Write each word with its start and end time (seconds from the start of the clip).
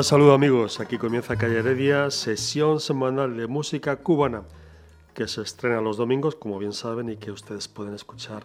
cordial 0.00 0.18
saludo 0.18 0.32
amigos, 0.32 0.80
aquí 0.80 0.96
comienza 0.96 1.36
Calle 1.36 1.58
Heredia, 1.58 2.10
sesión 2.10 2.80
semanal 2.80 3.36
de 3.36 3.46
música 3.46 3.96
cubana 3.96 4.44
que 5.12 5.28
se 5.28 5.42
estrena 5.42 5.82
los 5.82 5.98
domingos, 5.98 6.36
como 6.36 6.58
bien 6.58 6.72
saben, 6.72 7.10
y 7.10 7.18
que 7.18 7.30
ustedes 7.30 7.68
pueden 7.68 7.92
escuchar 7.92 8.44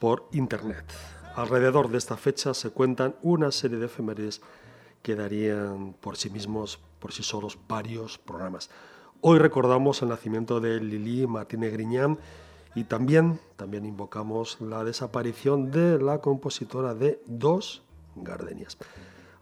por 0.00 0.26
internet. 0.32 0.84
Alrededor 1.36 1.90
de 1.90 1.98
esta 1.98 2.16
fecha 2.16 2.54
se 2.54 2.70
cuentan 2.70 3.14
una 3.22 3.52
serie 3.52 3.78
de 3.78 3.86
efemérides 3.86 4.40
que 5.02 5.14
darían 5.14 5.94
por 6.00 6.16
sí 6.16 6.28
mismos, 6.28 6.80
por 6.98 7.12
sí 7.12 7.22
solos, 7.22 7.56
varios 7.68 8.18
programas. 8.18 8.68
Hoy 9.20 9.38
recordamos 9.38 10.02
el 10.02 10.08
nacimiento 10.08 10.58
de 10.58 10.80
Lili 10.80 11.24
Martínez 11.28 11.72
Griñán 11.72 12.18
y 12.74 12.82
también, 12.82 13.38
también 13.54 13.84
invocamos 13.84 14.60
la 14.60 14.82
desaparición 14.82 15.70
de 15.70 16.00
la 16.00 16.18
compositora 16.18 16.94
de 16.94 17.22
Dos 17.26 17.82
Gardenias 18.16 18.76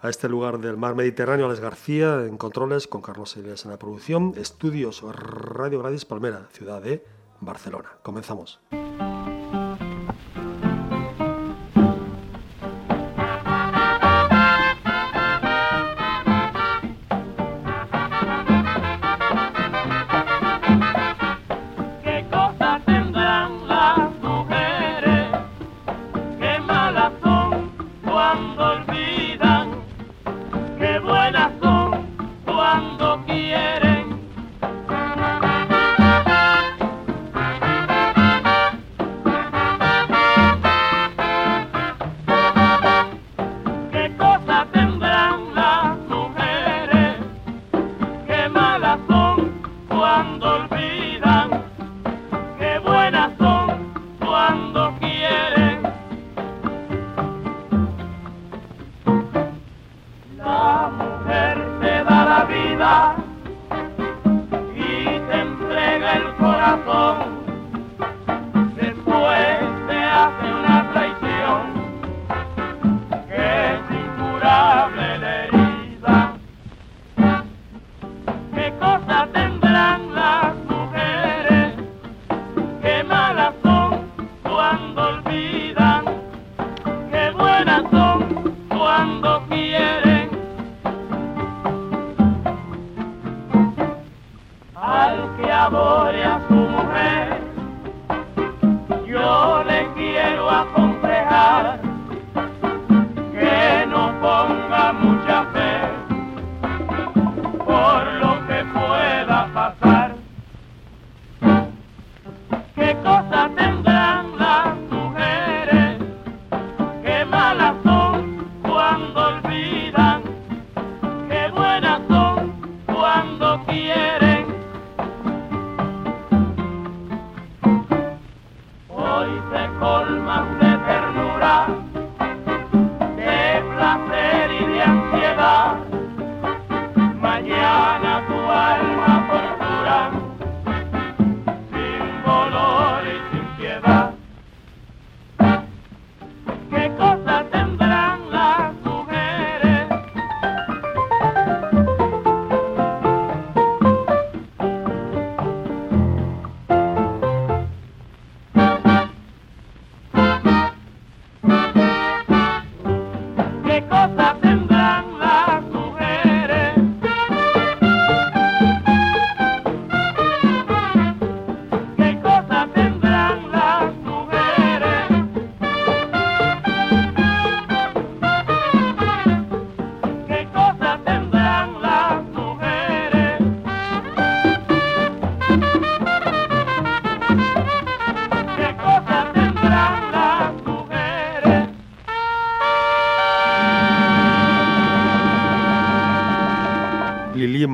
a 0.03 0.09
este 0.11 0.29
lugar 0.29 0.59
del 0.59 0.77
mar 0.77 0.97
Mediterráneo, 0.97 1.47
Alex 1.47 1.61
García 1.61 2.25
en 2.27 2.37
controles, 2.37 2.89
con 2.89 3.03
Carlos 3.03 3.37
Elias 3.37 3.65
en 3.65 3.71
la 3.71 3.79
producción, 3.79 4.35
estudios 4.37 5.03
Radio 5.03 5.79
Gradis 5.79 6.05
Palmera, 6.05 6.49
ciudad 6.53 6.83
de 6.83 7.05
Barcelona. 7.41 7.91
Comenzamos. 8.03 8.61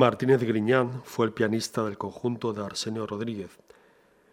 Martínez 0.09 0.41
Griñán 0.41 1.03
fue 1.03 1.27
el 1.27 1.33
pianista 1.33 1.83
del 1.83 1.95
conjunto 1.95 2.51
de 2.51 2.65
Arsenio 2.65 3.05
Rodríguez. 3.05 3.51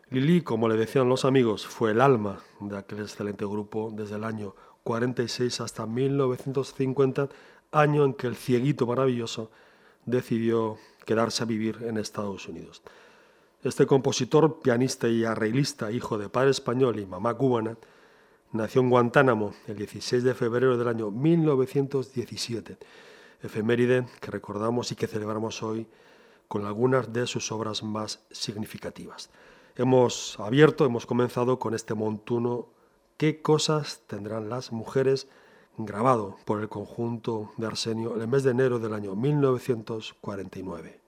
Lili, 0.09 0.41
como 0.41 0.71
le 0.71 0.77
decían 0.79 1.07
los 1.07 1.27
amigos, 1.27 1.67
fue 1.67 1.91
el 1.91 2.01
alma 2.01 2.41
de 2.61 2.79
aquel 2.79 3.01
excelente 3.01 3.45
grupo 3.45 3.93
desde 3.93 4.15
el 4.15 4.25
año 4.25 4.55
46 4.85 5.61
hasta 5.61 5.85
1950, 5.85 7.29
año 7.73 8.07
en 8.07 8.15
que 8.15 8.27
el 8.27 8.37
cieguito 8.37 8.87
maravilloso 8.87 9.51
decidió 10.07 10.79
quedarse 11.05 11.43
a 11.43 11.47
vivir 11.47 11.77
en 11.83 11.99
Estados 11.99 12.49
Unidos. 12.49 12.81
Este 13.63 13.85
compositor, 13.85 14.61
pianista 14.63 15.09
y 15.09 15.27
arreglista, 15.27 15.93
hijo 15.93 16.17
de 16.17 16.31
padre 16.31 16.53
español 16.53 16.99
y 16.99 17.05
mamá 17.05 17.35
cubana, 17.35 17.77
nació 18.51 18.81
en 18.81 18.89
Guantánamo 18.89 19.53
el 19.67 19.77
16 19.77 20.25
de 20.25 20.33
febrero 20.33 20.79
del 20.79 20.89
año 20.89 21.11
1917 21.11 22.79
efeméride 23.43 24.07
que 24.21 24.31
recordamos 24.31 24.93
y 24.93 24.97
que 24.97 25.07
celebramos 25.07 25.63
hoy 25.63 25.87
con 26.49 26.65
algunas 26.65 27.13
de 27.13 27.27
sus 27.27 27.51
obras 27.53 27.83
más 27.83 28.21
significativas. 28.31 29.31
Hemos 29.77 30.39
abierto, 30.41 30.87
hemos 30.87 31.07
comenzado 31.07 31.59
con 31.59 31.75
este 31.75 31.95
montuno 31.95 32.69
¿Qué 33.17 33.41
cosas 33.41 34.03
tendrán 34.07 34.51
las 34.51 34.73
mujeres? 34.73 35.27
grabado 35.79 36.37
por 36.45 36.61
el 36.61 36.69
conjunto 36.69 37.53
de 37.57 37.67
Arsenio 37.67 38.15
en 38.15 38.23
el 38.23 38.29
mes 38.29 38.43
de 38.45 38.51
enero 38.51 38.79
del 38.79 38.95
año 38.95 39.15
1949. 39.15 41.01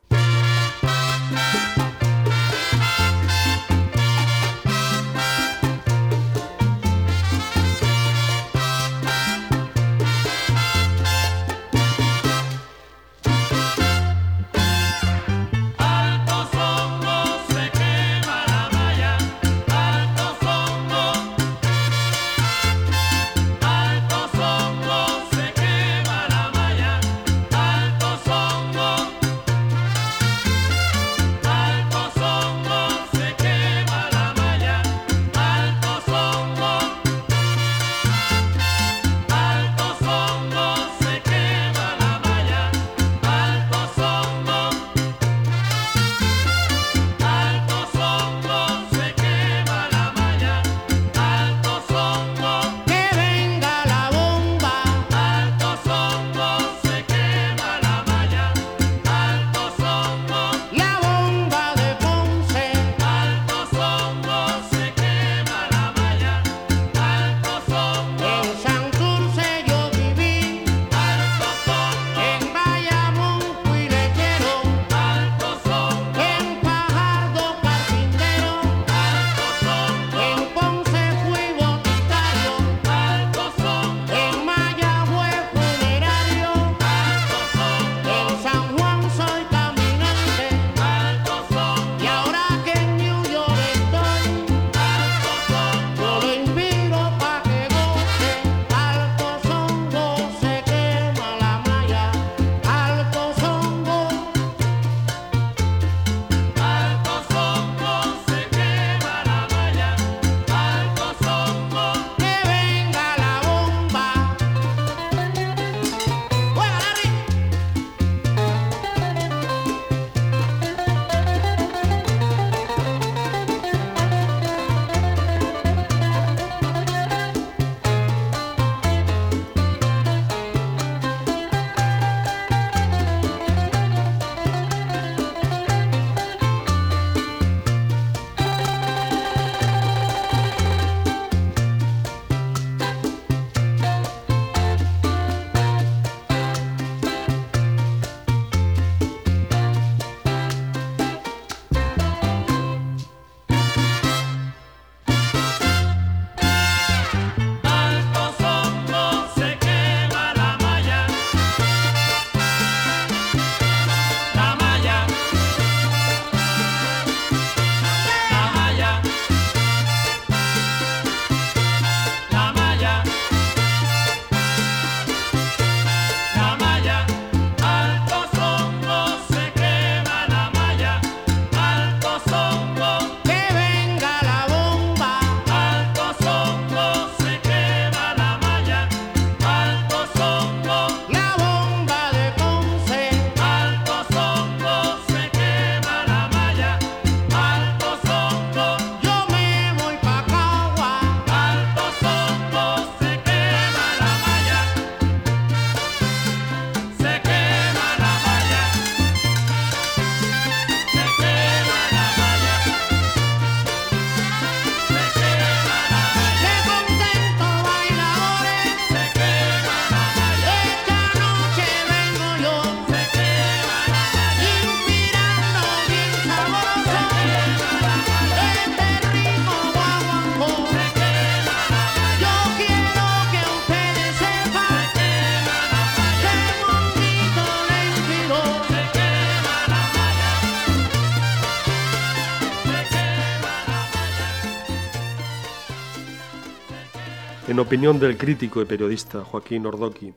Opinión 247.69 248.01
del 248.01 248.17
crítico 248.17 248.63
y 248.63 248.65
periodista 248.65 249.23
Joaquín 249.23 249.67
Ordoqui, 249.67 250.15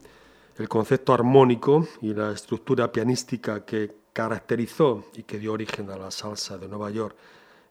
el 0.58 0.70
concepto 0.70 1.14
armónico 1.14 1.86
y 2.02 2.14
la 2.14 2.32
estructura 2.32 2.90
pianística 2.94 3.66
que 3.66 3.94
caracterizó 4.14 5.04
y 5.16 5.24
que 5.24 5.38
dio 5.38 5.52
origen 5.52 5.90
a 5.90 5.98
la 5.98 6.12
salsa 6.12 6.58
de 6.58 6.70
Nueva 6.70 6.92
York 6.92 7.14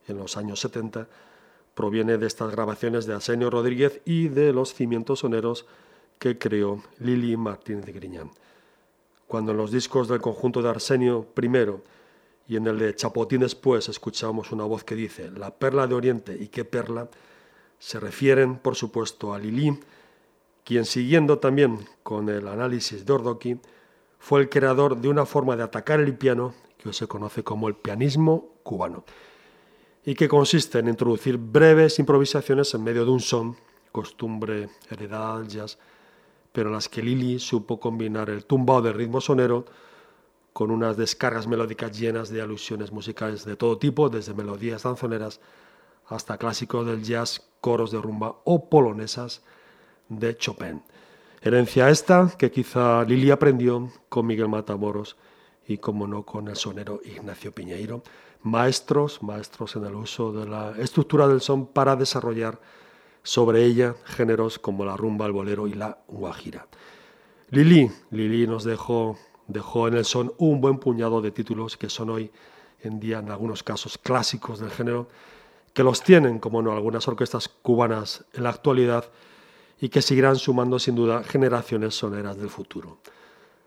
en 0.06 0.18
los 0.18 0.36
años 0.36 0.60
70 0.60 1.08
proviene 1.72 2.18
de 2.18 2.26
estas 2.26 2.50
grabaciones 2.50 3.06
de 3.06 3.14
Arsenio 3.14 3.48
Rodríguez 3.48 4.02
y 4.04 4.28
de 4.28 4.52
los 4.52 4.74
cimientos 4.74 5.20
soneros 5.20 5.64
que 6.18 6.36
creó 6.36 6.82
Lili 6.98 7.38
Martínez 7.38 7.86
Griñán. 7.86 8.30
Cuando 9.26 9.52
en 9.52 9.56
los 9.56 9.72
discos 9.72 10.08
del 10.08 10.20
conjunto 10.20 10.60
de 10.60 10.68
Arsenio 10.68 11.24
primero 11.32 11.82
y 12.46 12.56
en 12.56 12.66
el 12.66 12.78
de 12.78 12.94
Chapotín 12.94 13.40
después 13.40 13.88
escuchamos 13.88 14.52
una 14.52 14.64
voz 14.64 14.84
que 14.84 14.94
dice 14.94 15.30
La 15.30 15.54
perla 15.54 15.86
de 15.86 15.94
Oriente 15.94 16.36
y 16.38 16.48
qué 16.48 16.66
perla, 16.66 17.08
se 17.80 17.98
refieren 17.98 18.58
por 18.58 18.76
supuesto 18.76 19.34
a 19.34 19.38
Lili, 19.38 19.76
quien 20.64 20.84
siguiendo 20.84 21.38
también 21.38 21.80
con 22.04 22.28
el 22.28 22.46
análisis 22.46 23.04
de 23.04 23.12
Ordoqui, 23.12 23.58
fue 24.20 24.42
el 24.42 24.48
creador 24.50 24.98
de 24.98 25.08
una 25.08 25.26
forma 25.26 25.56
de 25.56 25.64
atacar 25.64 25.98
el 25.98 26.16
piano 26.16 26.54
que 26.78 26.88
hoy 26.88 26.94
se 26.94 27.08
conoce 27.08 27.42
como 27.42 27.68
el 27.68 27.74
pianismo 27.74 28.50
cubano 28.62 29.04
y 30.04 30.14
que 30.14 30.28
consiste 30.28 30.78
en 30.78 30.88
introducir 30.88 31.38
breves 31.38 31.98
improvisaciones 31.98 32.72
en 32.74 32.84
medio 32.84 33.04
de 33.04 33.10
un 33.10 33.20
son, 33.20 33.56
costumbre 33.90 34.68
heredada 34.90 35.38
del 35.38 35.48
jazz, 35.48 35.78
pero 36.52 36.68
en 36.68 36.74
las 36.74 36.88
que 36.88 37.02
Lili 37.02 37.38
supo 37.38 37.80
combinar 37.80 38.28
el 38.28 38.44
tumbao 38.44 38.82
del 38.82 38.94
ritmo 38.94 39.20
sonero 39.20 39.64
con 40.52 40.70
unas 40.70 40.96
descargas 40.96 41.46
melódicas 41.46 41.98
llenas 41.98 42.28
de 42.28 42.42
alusiones 42.42 42.92
musicales 42.92 43.44
de 43.44 43.56
todo 43.56 43.78
tipo, 43.78 44.10
desde 44.10 44.34
melodías 44.34 44.82
danzoneras 44.82 45.40
hasta 46.10 46.36
clásicos 46.36 46.86
del 46.86 47.02
jazz, 47.02 47.40
coros 47.60 47.90
de 47.90 48.00
rumba 48.00 48.36
o 48.44 48.68
polonesas 48.68 49.42
de 50.08 50.36
Chopin. 50.36 50.82
Herencia 51.40 51.88
esta 51.88 52.30
que 52.36 52.50
quizá 52.50 53.02
Lili 53.04 53.30
aprendió 53.30 53.90
con 54.08 54.26
Miguel 54.26 54.48
Matamoros 54.48 55.16
y, 55.66 55.78
como 55.78 56.06
no, 56.06 56.24
con 56.24 56.48
el 56.48 56.56
sonero 56.56 57.00
Ignacio 57.04 57.52
Piñeiro, 57.52 58.02
maestros, 58.42 59.22
maestros 59.22 59.76
en 59.76 59.84
el 59.84 59.94
uso 59.94 60.32
de 60.32 60.46
la 60.46 60.74
estructura 60.78 61.28
del 61.28 61.40
son 61.40 61.66
para 61.66 61.96
desarrollar 61.96 62.60
sobre 63.22 63.64
ella 63.64 63.94
géneros 64.04 64.58
como 64.58 64.84
la 64.84 64.96
rumba, 64.96 65.26
el 65.26 65.32
bolero 65.32 65.66
y 65.66 65.74
la 65.74 65.98
guajira. 66.08 66.66
Lili, 67.50 67.90
Lili 68.10 68.46
nos 68.46 68.64
dejó, 68.64 69.16
dejó 69.46 69.88
en 69.88 69.94
el 69.94 70.04
son 70.04 70.32
un 70.38 70.60
buen 70.60 70.78
puñado 70.78 71.20
de 71.20 71.30
títulos 71.30 71.76
que 71.76 71.88
son 71.88 72.10
hoy 72.10 72.30
en 72.82 72.98
día 72.98 73.18
en 73.18 73.30
algunos 73.30 73.62
casos 73.62 73.98
clásicos 73.98 74.58
del 74.60 74.70
género, 74.70 75.08
que 75.72 75.82
los 75.82 76.02
tienen, 76.02 76.38
como 76.38 76.62
no, 76.62 76.72
algunas 76.72 77.06
orquestas 77.08 77.48
cubanas 77.48 78.24
en 78.32 78.44
la 78.44 78.50
actualidad 78.50 79.04
y 79.80 79.88
que 79.88 80.02
seguirán 80.02 80.36
sumando 80.36 80.78
sin 80.78 80.94
duda 80.94 81.22
generaciones 81.22 81.94
soneras 81.94 82.36
del 82.36 82.50
futuro. 82.50 82.98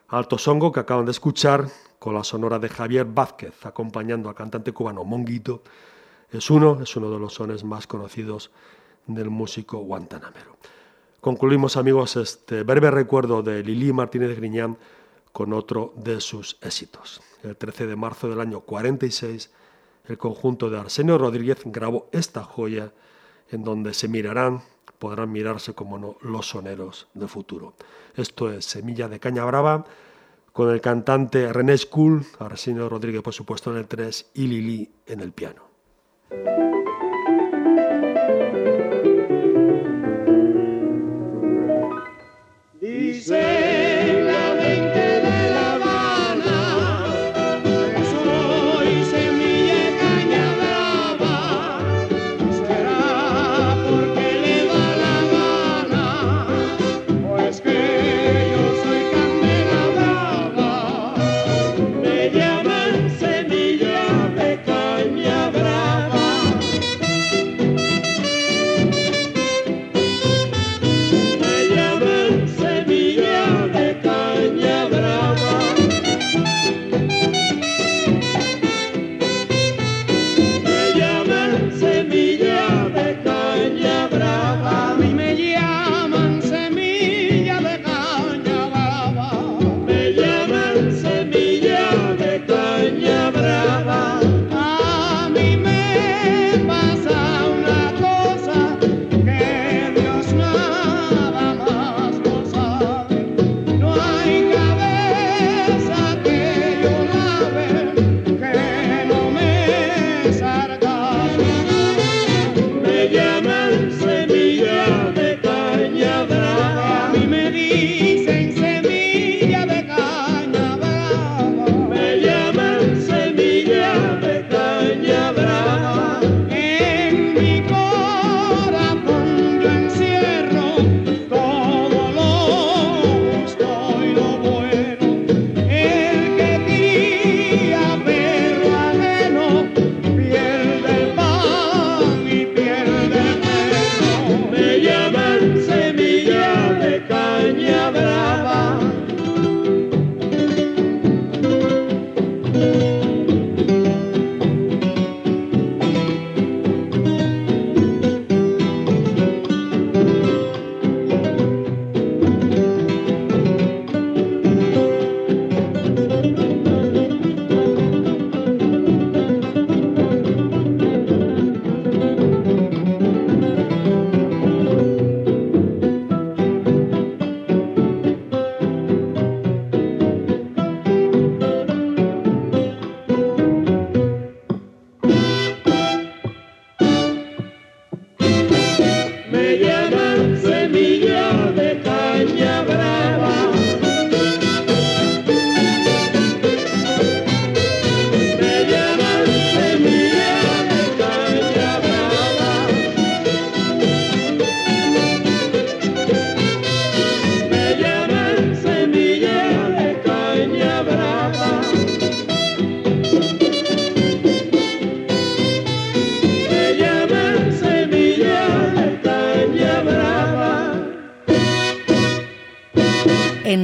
Alto 0.09 0.37
Songo 0.37 0.71
que 0.71 0.79
acaban 0.79 1.05
de 1.05 1.11
escuchar 1.11 1.67
con 1.97 2.13
la 2.13 2.23
sonora 2.23 2.59
de 2.59 2.69
Javier 2.69 3.05
Vázquez 3.05 3.65
acompañando 3.65 4.29
al 4.29 4.35
cantante 4.35 4.73
cubano 4.73 5.03
Monguito 5.03 5.63
es 6.31 6.49
uno, 6.49 6.79
es 6.81 6.95
uno 6.95 7.09
de 7.09 7.19
los 7.19 7.35
sones 7.35 7.63
más 7.63 7.87
conocidos 7.87 8.51
del 9.07 9.29
músico 9.29 9.77
guantanamero. 9.79 10.57
Concluimos 11.21 11.77
amigos 11.77 12.15
este 12.15 12.63
breve 12.63 12.91
recuerdo 12.91 13.41
de 13.41 13.63
Lili 13.63 13.93
Martínez 13.93 14.35
Griñán 14.35 14.77
con 15.31 15.53
otro 15.53 15.93
de 15.95 16.19
sus 16.21 16.57
éxitos. 16.61 17.21
El 17.43 17.55
13 17.55 17.87
de 17.87 17.95
marzo 17.95 18.29
del 18.29 18.41
año 18.41 18.61
46 18.61 19.51
el 20.07 20.17
conjunto 20.17 20.69
de 20.69 20.79
Arsenio 20.79 21.17
Rodríguez 21.17 21.59
grabó 21.65 22.09
esta 22.11 22.43
joya 22.43 22.91
en 23.49 23.63
donde 23.63 23.93
se 23.93 24.07
mirarán 24.07 24.61
podrán 24.99 25.31
mirarse 25.33 25.73
como 25.73 25.97
no 25.97 26.15
los 26.21 26.47
soneros 26.47 27.07
del 27.13 27.27
futuro. 27.27 27.73
Esto 28.15 28.49
es 28.49 28.63
Semilla 28.63 29.09
de 29.09 29.19
Caña 29.19 29.43
Brava 29.43 29.85
con 30.53 30.69
el 30.69 30.79
cantante 30.79 31.51
René 31.51 31.77
School, 31.77 32.25
Arsenio 32.39 32.87
Rodríguez 32.87 33.21
por 33.21 33.33
supuesto 33.33 33.71
en 33.71 33.79
el 33.79 33.87
3 33.87 34.31
y 34.35 34.47
Lili 34.47 34.91
en 35.05 35.19
el 35.19 35.33
piano. 35.33 35.63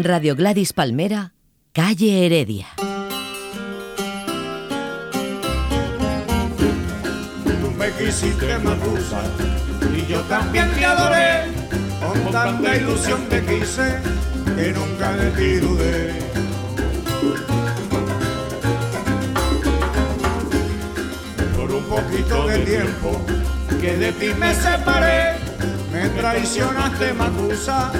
Radio 0.03 0.35
Gladys 0.35 0.73
Palmera, 0.73 1.33
calle 1.73 2.25
Heredia. 2.25 2.67
Tú 7.45 7.71
me 7.77 7.91
quisiste 7.91 8.57
Matusa 8.59 9.21
y 9.95 10.11
yo 10.11 10.21
también 10.21 10.69
te 10.71 10.85
adoré. 10.85 11.45
Con 11.99 12.31
tanta 12.31 12.75
ilusión 12.75 13.21
te 13.29 13.43
quise 13.45 13.99
que 14.55 14.71
nunca 14.73 15.13
de 15.13 15.31
ti 15.31 15.55
dudé. 15.65 16.13
Por 21.55 21.71
un 21.71 21.83
poquito 21.83 22.47
de 22.47 22.59
tiempo 22.59 23.21
que 23.81 23.97
de 23.97 24.11
ti 24.13 24.33
me 24.39 24.53
separé, 24.53 25.35
me 25.91 26.09
traicionaste 26.09 27.13
Matusa, 27.13 27.91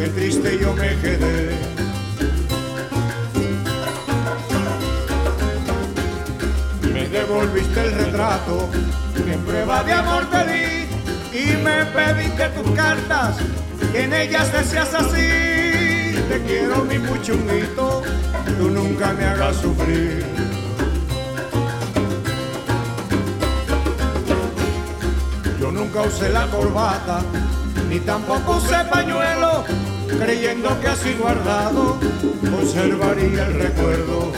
qué 0.00 0.08
triste 0.08 0.58
yo 0.58 0.72
me 0.72 0.88
quedé. 1.02 1.50
Me 6.92 7.06
devolviste 7.08 7.80
el 7.82 7.92
retrato 7.92 8.70
que 9.14 9.32
en 9.34 9.40
prueba 9.40 9.84
de 9.84 9.92
amor 9.92 10.24
te 10.30 10.42
di 10.50 11.42
y 11.42 11.56
me 11.64 11.84
pediste 11.96 12.48
tus 12.48 12.70
cartas 12.72 13.36
en 13.92 14.12
ellas 14.14 14.50
decías 14.52 14.94
así 14.94 16.14
te 16.28 16.42
quiero 16.46 16.84
mi 16.84 16.98
puchunguito 16.98 18.02
tú 18.58 18.70
nunca 18.70 19.12
me 19.12 19.24
hagas 19.24 19.56
sufrir 19.56 20.24
yo 25.60 25.70
nunca 25.70 26.02
usé 26.02 26.30
la 26.30 26.46
corbata 26.46 27.20
ni 27.88 28.00
tampoco 28.00 28.56
usé 28.56 28.84
pañuelo 28.90 29.64
creyendo 30.18 30.80
que 30.80 30.88
así 30.88 31.14
guardado 31.14 31.98
conservaría 32.50 33.46
el 33.46 33.54
recuerdo 33.54 34.32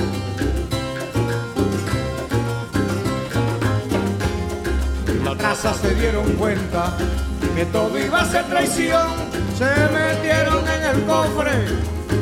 las 5.25 5.39
trazas 5.39 5.77
se 5.79 5.95
dieron 5.95 6.33
cuenta 6.35 6.97
que 7.55 7.65
todo 7.67 7.99
iba 7.99 8.21
a 8.21 8.25
ser 8.25 8.45
traición. 8.47 9.09
Se 9.59 9.65
metieron 9.93 10.65
en 10.69 10.97
el 10.97 11.03
cofre 11.05 11.53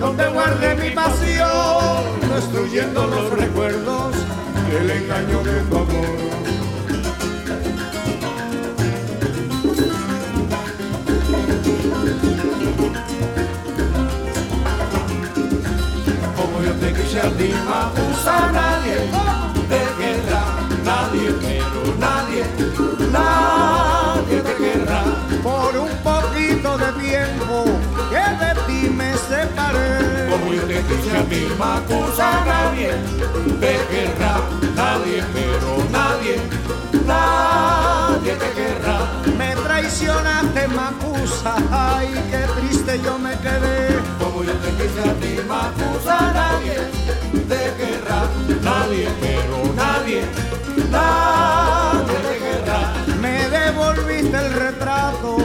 donde 0.01 0.29
guardé 0.29 0.75
mi 0.77 0.91
pasión, 0.91 2.05
destruyendo 2.35 3.07
los 3.07 3.31
recuerdos 3.31 4.15
y 4.71 4.77
el 4.77 4.91
engaño 4.91 5.43
de 5.43 5.61
tu 5.63 5.77
amor. 5.77 6.30
Como 16.81 16.93
yo 16.93 16.97
te 16.97 17.03
quise 17.03 17.21
a 17.21 17.31
ti, 17.33 17.53
Mapusa, 17.69 18.53
nadie 18.53 18.97
te 19.69 19.83
querrá, 19.99 20.43
nadie, 20.83 21.31
pero 21.41 21.81
nadie, 21.99 22.45
nadie 23.13 24.41
te 24.41 24.55
querrá. 24.55 25.03
Por 25.43 25.77
un 25.77 25.91
poquito 26.03 26.79
de 26.79 26.93
tiempo 27.03 27.65
que 28.09 28.17
de 28.17 28.53
ti 28.67 28.89
me 28.89 29.13
separé. 29.15 30.31
Como 30.31 30.55
yo 30.55 30.63
te 30.63 30.81
quise 30.83 31.17
a 31.17 31.23
ti, 31.25 31.49
Mapusa, 31.59 32.45
nadie 32.47 32.93
te 33.61 33.79
querrá, 33.91 34.41
nadie, 34.75 35.23
pero 35.35 35.85
nadie, 35.91 36.41
nadie 37.07 38.33
te 38.37 38.51
querrá. 38.53 38.99
Me 39.37 39.55
traicionaste, 39.55 40.69
Macusa, 40.69 41.57
ay, 41.71 42.09
qué 42.31 42.61
triste 42.61 43.01
yo 43.05 43.19
me 43.19 43.33
quedé. 43.39 44.00
Como 44.41 44.53
yo 44.53 44.59
te 44.59 44.71
quise 44.71 45.01
a 45.01 45.13
ti, 45.21 45.37
Macusa, 45.47 46.33
nadie 46.33 46.77
te 47.47 47.63
querrá, 47.77 48.23
nadie, 48.63 49.07
pero 49.21 49.75
nadie, 49.77 50.23
nadie 50.91 52.15
te 52.25 52.39
querrá. 52.39 52.95
Me 53.21 53.51
devolviste 53.51 54.39
el 54.39 54.53
retrato 54.55 55.37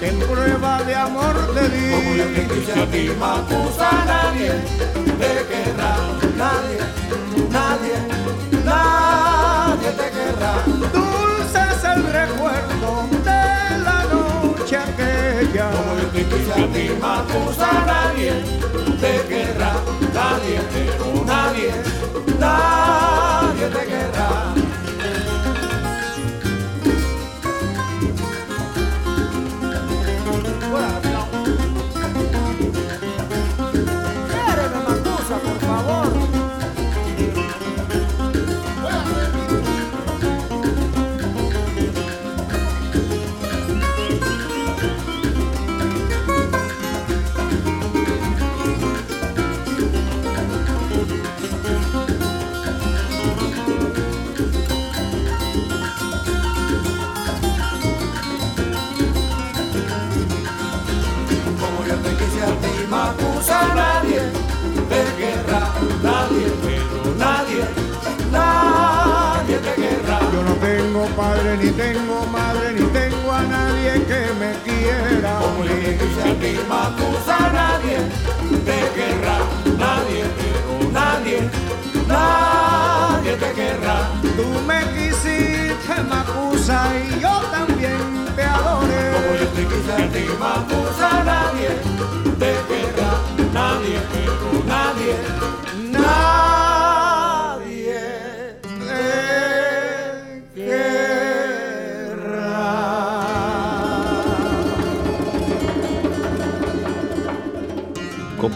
que 0.00 0.08
en 0.08 0.18
prueba 0.18 0.82
de 0.82 0.94
amor 0.96 1.36
te 1.54 1.68
di. 1.68 1.90
Como 1.94 2.14
yo 2.16 2.24
te 2.24 2.46
quise 2.48 2.72
a 2.72 2.86
ti, 2.86 3.12
Macusa, 3.20 4.04
nadie 4.04 4.50
te 5.20 5.32
querrá, 5.46 5.94
nadie, 6.36 6.78
nadie, 7.52 7.94
nadie 8.64 9.90
te 9.92 10.10
querrá. 10.10 10.54
Dulce 10.92 11.60
es 11.72 11.84
el 11.84 12.02
recuerdo 12.12 12.63
aquella. 16.14 16.20
Como 16.20 16.20
yo 16.20 16.20
te 16.20 16.24
quise 16.24 16.52
a 16.52 16.66
ti, 16.72 16.90
Macusa, 17.00 17.72
nadie 17.86 18.32
te 19.00 19.28
querrá, 19.28 19.72
nadie, 20.12 20.60
pero 20.72 21.24
nadie, 21.24 21.70
nadie 22.38 23.66
te 23.68 23.86
querrá. 23.86 24.73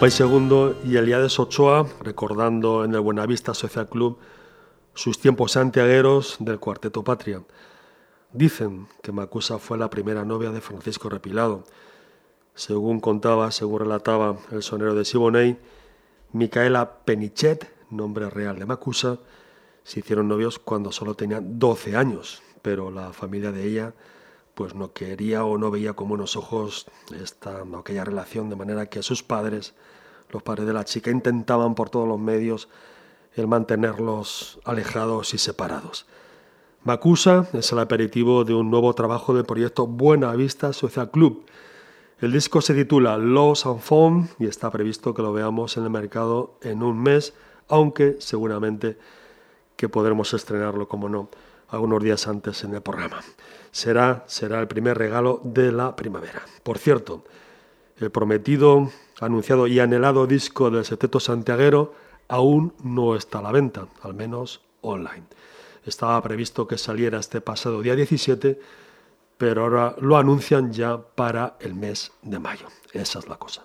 Compay 0.09 0.17
Segundo 0.17 0.75
y 0.87 0.97
Eliades 0.97 1.39
Ochoa, 1.39 1.87
recordando 2.01 2.83
en 2.83 2.95
el 2.95 3.01
Buenavista 3.01 3.53
Social 3.53 3.91
Club 3.91 4.17
sus 4.95 5.21
tiempos 5.21 5.53
santiagueros 5.53 6.37
del 6.39 6.59
Cuarteto 6.59 7.05
Patria. 7.05 7.43
Dicen 8.33 8.89
que 9.03 9.13
Macusa 9.13 9.59
fue 9.59 9.77
la 9.77 9.91
primera 9.91 10.25
novia 10.25 10.51
de 10.51 10.63
Francisco 10.63 11.11
Repilado. 11.11 11.65
Según 12.55 13.01
contaba, 13.01 13.51
según 13.51 13.81
relataba 13.81 14.39
el 14.51 14.63
sonero 14.63 14.95
de 14.95 15.05
Siboney, 15.05 15.59
Micaela 16.33 17.05
Penichet, 17.05 17.71
nombre 17.91 18.31
real 18.31 18.59
de 18.59 18.65
Macusa, 18.65 19.19
se 19.85 20.01
hicieron 20.01 20.27
novios 20.27 20.59
cuando 20.59 20.91
solo 20.91 21.17
tenían 21.17 21.59
12 21.59 21.97
años, 21.97 22.43
pero 22.63 22.91
la 22.91 23.13
familia 23.13 23.53
de 23.53 23.67
ella 23.67 23.93
pues 24.55 24.75
no 24.75 24.93
quería 24.93 25.45
o 25.45 25.59
no 25.59 25.71
veía 25.71 25.93
con 25.93 26.09
buenos 26.09 26.35
ojos 26.35 26.87
esta, 27.15 27.63
aquella 27.79 28.05
relación, 28.05 28.49
de 28.49 28.57
manera 28.57 28.87
que 28.87 29.03
sus 29.03 29.23
padres, 29.23 29.75
los 30.31 30.43
padres 30.43 30.67
de 30.67 30.73
la 30.73 30.85
chica, 30.85 31.11
intentaban 31.11 31.75
por 31.75 31.91
todos 31.91 32.07
los 32.07 32.19
medios 32.19 32.69
el 33.35 33.47
mantenerlos 33.47 34.59
alejados 34.65 35.35
y 35.35 35.39
separados. 35.39 36.07
Macusa 36.85 37.49
es 37.53 37.73
el 37.73 37.79
aperitivo 37.81 38.45
de 38.45 38.55
un 38.55 38.71
nuevo 38.71 38.95
trabajo 38.95 39.35
del 39.35 39.45
proyecto 39.45 39.87
Buena 39.87 40.33
Vista 40.35 40.73
Social 40.73 41.11
Club. 41.11 41.45
El 42.21 42.33
disco 42.33 42.61
se 42.61 42.75
titula 42.75 43.17
Los 43.17 43.65
Enfants 43.67 44.35
y 44.39 44.47
está 44.47 44.71
previsto 44.71 45.15
que 45.15 45.23
lo 45.23 45.33
veamos 45.33 45.77
en 45.77 45.85
el 45.85 45.91
mercado 45.91 46.57
en 46.63 46.83
un 46.83 47.01
mes, 47.01 47.35
aunque 47.69 48.17
seguramente 48.21 48.99
que 49.77 49.89
podremos 49.89 50.35
estrenarlo, 50.35 50.89
como 50.89 51.09
no, 51.09 51.29
algunos 51.69 52.03
días 52.03 52.27
antes 52.27 52.65
en 52.65 52.75
el 52.75 52.81
programa. 52.81 53.21
Será, 53.71 54.25
será 54.27 54.61
el 54.61 54.67
primer 54.67 54.99
regalo 54.99 55.41
de 55.45 55.71
la 55.71 55.95
primavera. 55.95 56.43
Por 56.63 56.79
cierto, 56.79 57.25
el 57.99 58.11
prometido 58.11 58.91
anunciado 59.21 59.67
y 59.67 59.81
anhelado 59.81 60.27
disco 60.27 60.71
del 60.71 60.85
Seteto 60.85 61.21
Santiaguero 61.21 61.95
aún 62.29 62.75
no 62.83 63.17
está 63.17 63.39
a 63.39 63.43
la 63.43 63.53
venta, 63.53 63.89
al 64.03 64.15
menos 64.15 64.61
online. 64.83 65.25
Estaba 65.85 66.23
previsto 66.23 66.67
que 66.67 66.79
saliera 66.79 67.19
este 67.19 67.41
pasado 67.41 67.81
día 67.81 67.97
17, 67.97 68.61
pero 69.39 69.63
ahora 69.63 69.97
lo 70.01 70.17
anuncian 70.17 70.73
ya 70.73 70.99
para 70.99 71.57
el 71.61 71.75
mes 71.75 72.13
de 72.23 72.39
mayo. 72.39 72.67
Esa 72.93 73.19
es 73.21 73.29
la 73.29 73.37
cosa. 73.37 73.65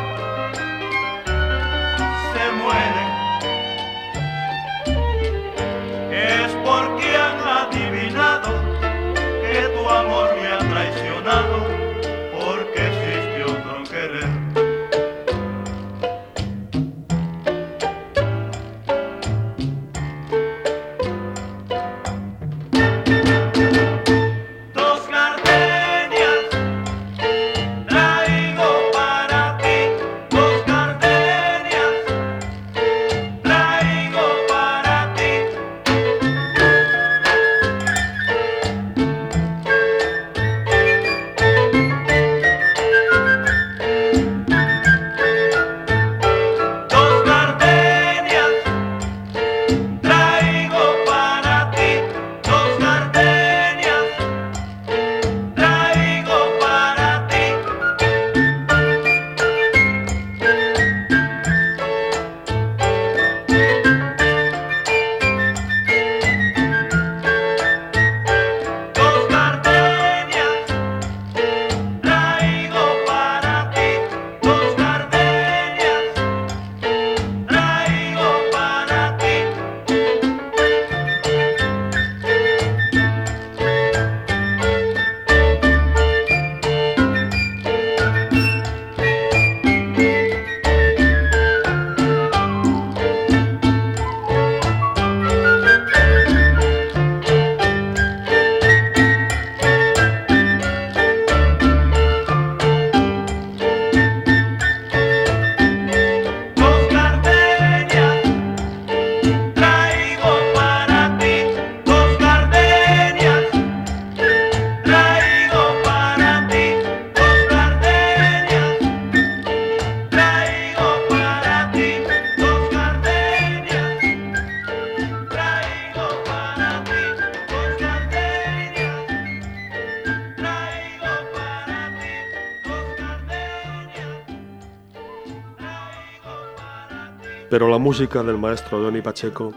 la 137.69 137.77
música 137.77 138.23
del 138.23 138.37
maestro 138.37 138.79
Donny 138.79 139.01
Pacheco, 139.01 139.53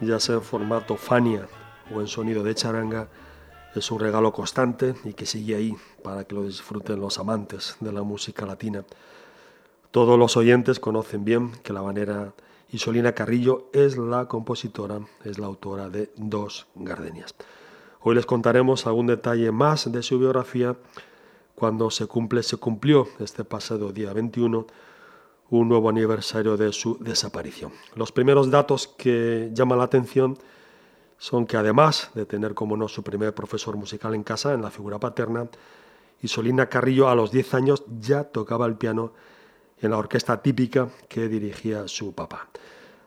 ya 0.00 0.18
sea 0.20 0.34
en 0.34 0.42
formato 0.42 0.96
Fania 0.96 1.46
o 1.94 2.00
en 2.00 2.06
sonido 2.06 2.42
de 2.42 2.54
charanga, 2.54 3.08
es 3.74 3.90
un 3.90 4.00
regalo 4.00 4.32
constante 4.32 4.94
y 5.04 5.14
que 5.14 5.24
sigue 5.24 5.54
ahí 5.54 5.74
para 6.02 6.24
que 6.24 6.34
lo 6.34 6.44
disfruten 6.44 7.00
los 7.00 7.18
amantes 7.18 7.76
de 7.80 7.92
la 7.92 8.02
música 8.02 8.44
latina. 8.44 8.84
Todos 9.90 10.18
los 10.18 10.36
oyentes 10.36 10.78
conocen 10.78 11.24
bien 11.24 11.52
que 11.62 11.72
la 11.72 11.80
banera 11.80 12.34
Isolina 12.70 13.12
Carrillo 13.12 13.68
es 13.72 13.96
la 13.96 14.26
compositora, 14.26 15.00
es 15.24 15.38
la 15.38 15.46
autora 15.46 15.88
de 15.88 16.10
Dos 16.16 16.66
Gardenias. 16.74 17.34
Hoy 18.00 18.14
les 18.14 18.26
contaremos 18.26 18.86
algún 18.86 19.06
detalle 19.06 19.52
más 19.52 19.90
de 19.90 20.02
su 20.02 20.18
biografía 20.18 20.76
cuando 21.54 21.90
se 21.90 22.06
cumple, 22.06 22.42
se 22.42 22.56
cumplió 22.56 23.08
este 23.20 23.44
pasado 23.44 23.92
día 23.92 24.12
21 24.12 24.66
un 25.58 25.68
nuevo 25.68 25.90
aniversario 25.90 26.56
de 26.56 26.72
su 26.72 26.96
desaparición. 26.98 27.72
Los 27.94 28.10
primeros 28.10 28.50
datos 28.50 28.88
que 28.88 29.50
llaman 29.52 29.78
la 29.78 29.84
atención 29.84 30.38
son 31.18 31.46
que 31.46 31.58
además 31.58 32.10
de 32.14 32.24
tener 32.24 32.54
como 32.54 32.74
no 32.76 32.88
su 32.88 33.02
primer 33.02 33.34
profesor 33.34 33.76
musical 33.76 34.14
en 34.14 34.22
casa, 34.22 34.54
en 34.54 34.62
la 34.62 34.70
figura 34.70 34.98
paterna, 34.98 35.48
Isolina 36.22 36.70
Carrillo 36.70 37.08
a 37.08 37.14
los 37.14 37.30
10 37.30 37.54
años 37.54 37.84
ya 38.00 38.24
tocaba 38.24 38.64
el 38.64 38.76
piano 38.76 39.12
en 39.80 39.90
la 39.90 39.98
orquesta 39.98 40.40
típica 40.40 40.88
que 41.08 41.28
dirigía 41.28 41.86
su 41.86 42.14
papá. 42.14 42.48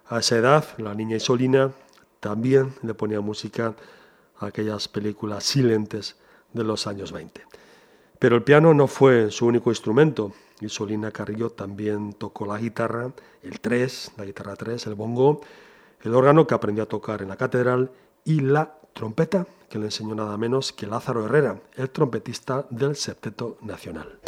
A 0.08 0.20
esa 0.20 0.38
edad, 0.38 0.66
la 0.78 0.94
niña 0.94 1.18
Isolina 1.18 1.72
también 2.20 2.74
le 2.84 2.94
ponía 2.94 3.22
música 3.22 3.74
a 4.38 4.46
aquellas 4.46 4.88
películas 4.88 5.46
silentes 5.46 6.16
de 6.54 6.64
los 6.64 6.86
años 6.86 7.12
20. 7.12 7.42
Pero 8.20 8.36
el 8.36 8.44
piano 8.44 8.74
no 8.76 8.86
fue 8.86 9.32
su 9.32 9.48
único 9.48 9.72
instrumento. 9.72 10.32
Isolina 10.62 11.12
Carrillo 11.12 11.50
también 11.50 12.14
tocó 12.14 12.46
la 12.46 12.58
guitarra, 12.58 13.12
el 13.44 13.60
tres, 13.60 14.12
la 14.18 14.26
guitarra 14.26 14.56
3, 14.56 14.88
el 14.88 14.96
bongo, 14.96 15.42
el 16.02 16.14
órgano 16.14 16.48
que 16.48 16.56
aprendió 16.56 16.84
a 16.84 16.88
tocar 16.88 17.22
en 17.22 17.30
la 17.30 17.36
catedral 17.36 17.92
y 18.24 18.40
la 18.40 18.78
trompeta 18.94 19.46
que 19.70 19.80
le 19.80 19.86
enseñó 19.86 20.16
nada 20.16 20.38
menos 20.38 20.72
que 20.72 20.88
Lázaro 20.88 21.26
Herrera, 21.26 21.60
el 21.76 21.90
trompetista 21.90 22.66
del 22.70 22.96
Septeto 22.96 23.58
Nacional. 23.62 24.20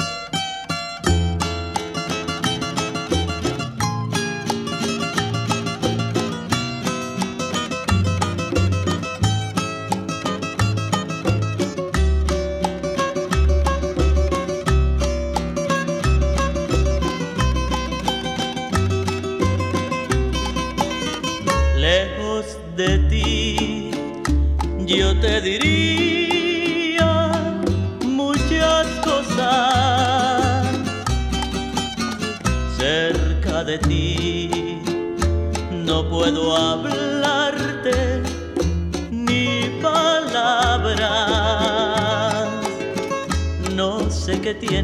Si 44.70 44.84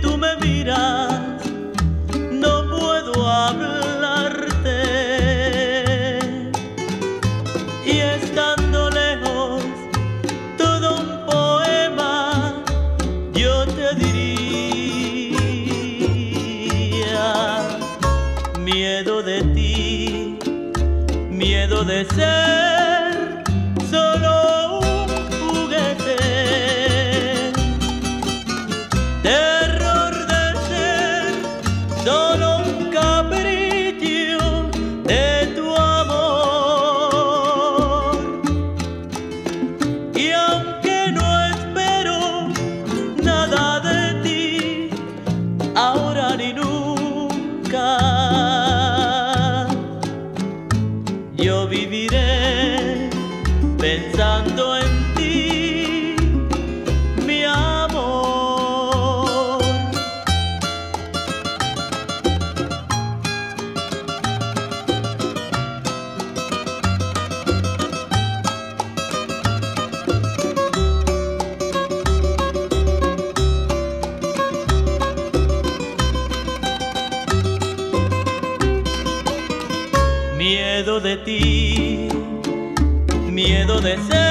tú 0.00 0.16
me 0.16 0.34
miras, 0.40 1.42
no 2.32 2.66
puedo 2.70 3.28
hablarte. 3.28 4.78
Y 7.84 7.98
estando 7.98 8.88
lejos, 8.88 9.62
todo 10.56 10.96
un 10.96 11.26
poema 11.26 12.64
yo 13.34 13.66
te 13.66 13.94
diría. 13.96 14.16
Miedo 18.60 19.22
de 19.22 19.42
ti, 19.54 20.38
miedo 21.30 21.84
de 21.84 22.06
ser. 22.06 22.47
Io 51.40 51.68
vivirei 51.68 53.08
pensando 53.78 54.67
miedo 83.30 83.80
de 83.80 83.96
ser. 84.08 84.27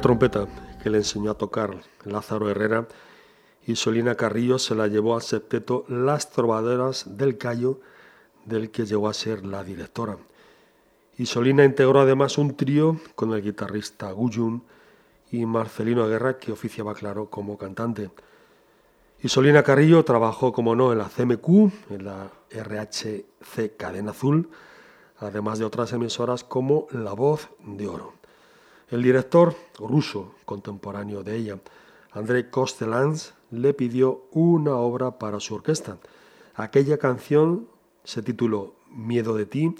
Trompeta 0.00 0.46
que 0.82 0.90
le 0.90 0.98
enseñó 0.98 1.30
a 1.30 1.38
tocar 1.38 1.80
Lázaro 2.04 2.50
Herrera 2.50 2.86
y 3.66 3.76
Solina 3.76 4.14
Carrillo 4.14 4.58
se 4.58 4.74
la 4.74 4.86
llevó 4.86 5.14
al 5.14 5.22
septeto 5.22 5.84
Las 5.88 6.30
Trovadoras 6.30 7.18
del 7.18 7.36
Cayo, 7.36 7.80
del 8.46 8.70
que 8.70 8.86
llegó 8.86 9.08
a 9.08 9.14
ser 9.14 9.44
la 9.44 9.62
directora. 9.62 10.16
Y 11.18 11.26
Solina 11.26 11.64
integró 11.64 12.00
además 12.00 12.38
un 12.38 12.56
trío 12.56 12.98
con 13.14 13.34
el 13.34 13.42
guitarrista 13.42 14.10
Guyun 14.12 14.62
y 15.30 15.44
Marcelino 15.44 16.08
Guerra, 16.08 16.38
que 16.38 16.52
oficiaba, 16.52 16.94
claro, 16.94 17.28
como 17.28 17.58
cantante. 17.58 18.10
Y 19.22 19.28
Solina 19.28 19.62
Carrillo 19.62 20.04
trabajó, 20.04 20.52
como 20.52 20.74
no, 20.74 20.92
en 20.92 20.98
la 20.98 21.08
CMQ, 21.08 21.48
en 21.90 22.04
la 22.04 22.30
RHC 22.50 23.76
Cadena 23.76 24.12
Azul, 24.12 24.48
además 25.18 25.58
de 25.58 25.66
otras 25.66 25.92
emisoras 25.92 26.42
como 26.42 26.86
La 26.90 27.12
Voz 27.12 27.48
de 27.66 27.86
Oro. 27.88 28.17
El 28.90 29.02
director 29.02 29.54
ruso 29.78 30.34
contemporáneo 30.46 31.22
de 31.22 31.36
ella, 31.36 31.58
Andrei 32.12 32.48
Kostelans, 32.48 33.34
le 33.50 33.74
pidió 33.74 34.24
una 34.32 34.76
obra 34.76 35.18
para 35.18 35.40
su 35.40 35.54
orquesta. 35.54 35.98
Aquella 36.54 36.96
canción 36.96 37.68
se 38.04 38.22
tituló 38.22 38.74
Miedo 38.90 39.34
de 39.34 39.44
ti 39.44 39.74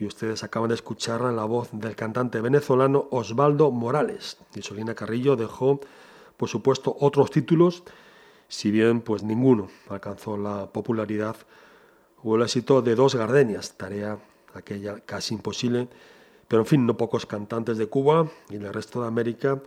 y 0.00 0.06
ustedes 0.06 0.42
acaban 0.42 0.70
de 0.70 0.74
escucharla 0.74 1.30
en 1.30 1.36
la 1.36 1.44
voz 1.44 1.68
del 1.70 1.94
cantante 1.94 2.40
venezolano 2.40 3.06
Osvaldo 3.12 3.70
Morales. 3.70 4.38
Y 4.56 4.62
Solina 4.62 4.96
Carrillo 4.96 5.36
dejó, 5.36 5.78
por 6.36 6.48
supuesto, 6.48 6.96
otros 6.98 7.30
títulos, 7.30 7.84
si 8.48 8.72
bien 8.72 9.02
pues 9.02 9.22
ninguno 9.22 9.68
alcanzó 9.88 10.36
la 10.36 10.66
popularidad 10.66 11.36
o 12.24 12.34
el 12.34 12.42
éxito 12.42 12.82
de 12.82 12.96
Dos 12.96 13.14
Gardenias, 13.14 13.76
tarea 13.76 14.18
aquella 14.52 14.98
casi 14.98 15.34
imposible 15.34 15.88
pero 16.52 16.64
en 16.64 16.66
fin, 16.66 16.84
no 16.84 16.98
pocos 16.98 17.24
cantantes 17.24 17.78
de 17.78 17.86
Cuba 17.86 18.28
y 18.50 18.58
del 18.58 18.74
resto 18.74 19.00
de 19.00 19.08
América 19.08 19.62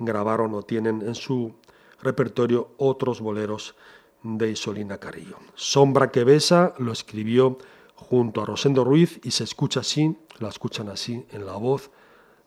grabaron 0.00 0.52
o 0.54 0.62
tienen 0.62 1.00
en 1.02 1.14
su 1.14 1.54
repertorio 2.02 2.72
otros 2.76 3.20
boleros 3.20 3.76
de 4.24 4.50
Isolina 4.50 4.98
Carillo. 4.98 5.36
Sombra 5.54 6.10
que 6.10 6.24
besa 6.24 6.74
lo 6.78 6.90
escribió 6.90 7.58
junto 7.94 8.42
a 8.42 8.46
Rosendo 8.46 8.82
Ruiz 8.82 9.20
y 9.22 9.30
se 9.30 9.44
escucha 9.44 9.78
así, 9.78 10.16
la 10.40 10.48
escuchan 10.48 10.88
así 10.88 11.24
en 11.30 11.46
la 11.46 11.54
voz 11.54 11.92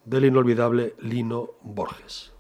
del 0.04 0.26
inolvidable 0.26 0.94
Lino 1.00 1.52
Borges. 1.62 2.34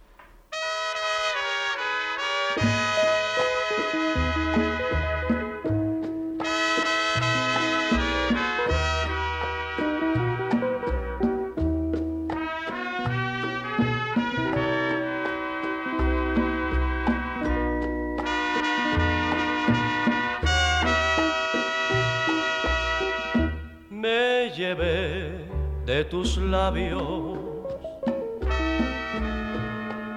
Tus 26.17 26.37
labios 26.37 27.37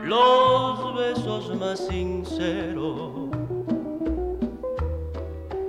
los 0.02 0.94
besos 0.94 1.54
más 1.60 1.78
sinceros. 1.78 3.28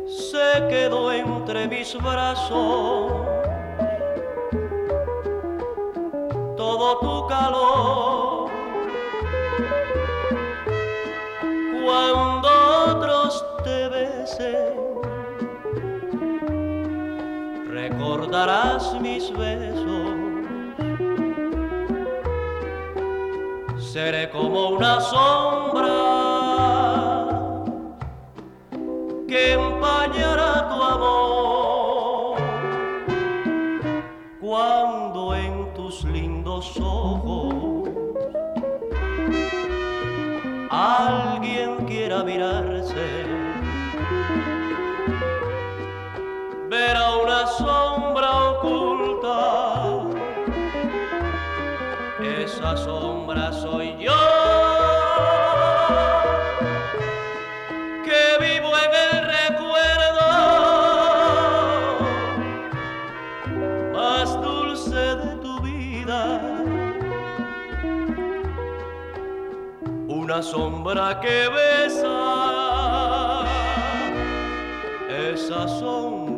Se 0.08 0.68
quedó 0.70 1.12
entre 1.12 1.68
mis 1.68 1.98
brazos 2.02 3.12
todo 6.56 6.88
tu 7.00 7.28
calor. 7.28 8.52
Cuando 11.84 12.50
otros 12.88 13.46
te 13.66 13.90
besen 13.90 14.82
recordarás 17.70 18.98
mis 19.02 19.30
besos. 19.38 19.91
Seré 23.92 24.30
como 24.30 24.70
una 24.70 25.02
sombra 25.02 25.90
que 29.28 29.52
empañará 29.52 30.70
tu 30.70 30.82
amor. 30.82 32.38
Cuando 34.40 35.36
en 35.36 35.74
tus 35.74 36.06
lindos 36.06 36.78
ojos 36.80 37.90
alguien 40.70 41.86
quiera 41.86 42.24
mirarse 42.24 42.71
Esa 52.24 52.78
sombra 52.78 53.52
soy 53.52 53.98
yo. 53.98 54.14
Que 58.06 58.38
vivo 58.40 58.72
en 58.86 58.92
el 59.08 59.16
recuerdo 59.38 60.30
más 63.94 64.42
dulce 64.42 64.96
de 64.96 65.36
tu 65.38 65.60
vida. 65.62 66.42
Una 70.08 70.44
sombra 70.44 71.20
que 71.22 71.50
besa 71.50 73.46
esa 75.10 75.68
sombra 75.68 76.31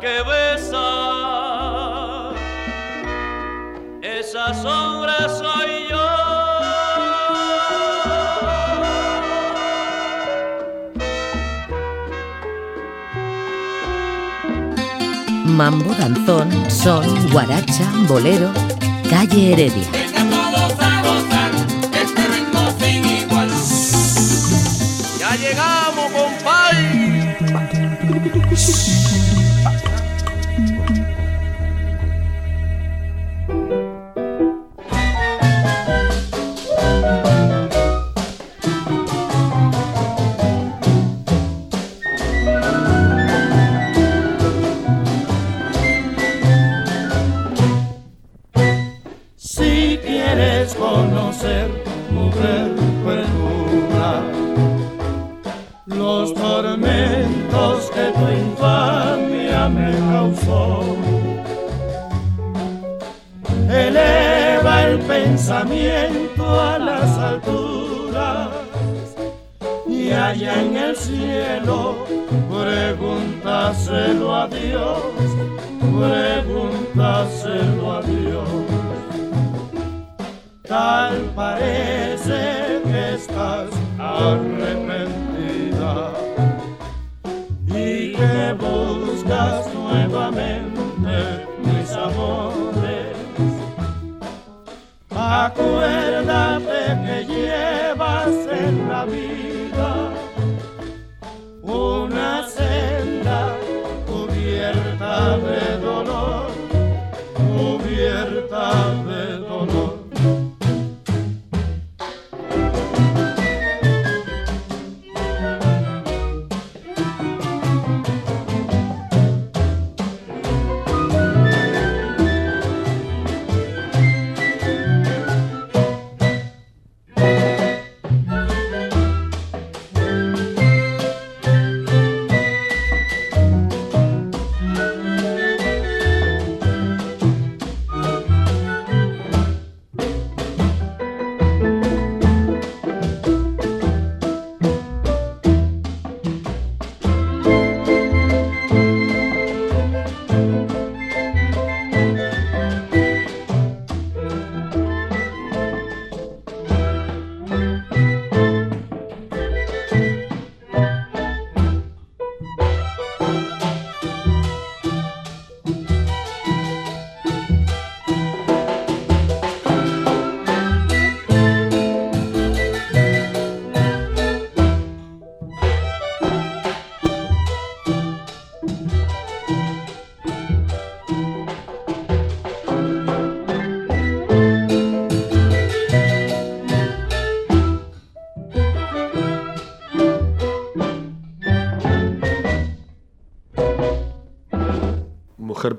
que 0.00 0.22
besa, 0.22 0.80
esa 4.02 4.54
sombra 4.54 5.28
soy 5.28 5.88
yo. 5.90 6.06
Mambo, 15.44 15.94
danzón, 15.94 16.50
son, 16.70 17.30
guaracha, 17.30 17.90
bolero, 18.08 18.50
calle 19.08 19.52
Heredia. 19.52 19.86
Ya 25.18 25.36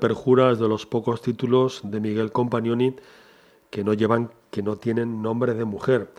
Perjura 0.08 0.52
es 0.52 0.58
de 0.58 0.68
los 0.68 0.86
pocos 0.86 1.20
títulos 1.20 1.82
de 1.84 2.00
Miguel 2.00 2.32
Compagnoni 2.32 2.96
que 3.68 3.84
no 3.84 3.92
llevan, 3.92 4.30
que 4.50 4.62
no 4.62 4.76
tienen 4.76 5.20
nombre 5.20 5.52
de 5.52 5.66
mujer. 5.66 6.10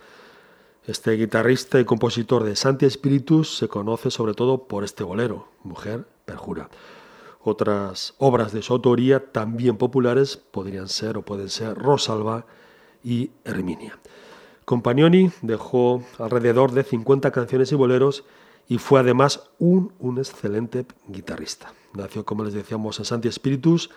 Este 0.86 1.14
guitarrista 1.14 1.80
y 1.80 1.86
compositor 1.86 2.44
de 2.44 2.56
Santi 2.56 2.86
Espíritus 2.86 3.58
se 3.58 3.68
conoce 3.68 4.12
sobre 4.12 4.36
todo 4.36 4.68
por 4.68 4.84
este 4.84 5.04
bolero, 5.04 5.48
Mujer 5.64 6.06
Perjura. 6.26 6.70
Otras 7.42 8.14
obras 8.20 8.52
de 8.52 8.62
su 8.62 8.74
autoría 8.74 9.32
también 9.32 9.76
populares 9.76 10.38
podrían 10.38 10.88
ser 10.88 11.18
o 11.18 11.24
pueden 11.24 11.50
ser 11.50 11.74
Rosalba 11.74 12.46
y 13.04 13.32
Herminia. 13.44 13.98
Compagnoni 14.66 15.32
dejó 15.42 16.04
alrededor 16.20 16.74
de 16.74 16.84
50 16.84 17.32
canciones 17.32 17.72
y 17.72 17.76
boleros 17.76 18.24
y 18.70 18.78
fue 18.78 19.02
además 19.02 19.50
un, 19.58 19.92
un 20.00 20.20
excelente 20.20 20.86
guitarrista. 21.08 21.74
Nació, 21.94 22.24
como 22.24 22.46
les 22.46 22.54
decíamos, 22.54 23.00
en 23.00 23.06
Santi 23.06 23.28
Espíritus 23.28 23.90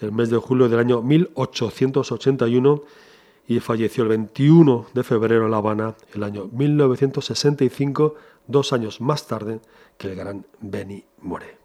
el 0.00 0.12
mes 0.12 0.30
de 0.30 0.36
julio 0.36 0.68
del 0.68 0.78
año 0.78 1.02
1881 1.02 2.82
y 3.48 3.60
falleció 3.60 4.04
el 4.04 4.10
21 4.10 4.86
de 4.92 5.02
febrero 5.02 5.44
en 5.44 5.50
La 5.50 5.56
Habana, 5.58 5.94
el 6.14 6.22
año 6.22 6.48
1965, 6.52 8.14
dos 8.46 8.72
años 8.72 9.00
más 9.00 9.26
tarde 9.26 9.60
que 9.98 10.08
el 10.08 10.16
gran 10.16 10.46
Benny 10.60 11.04
More. 11.22 11.56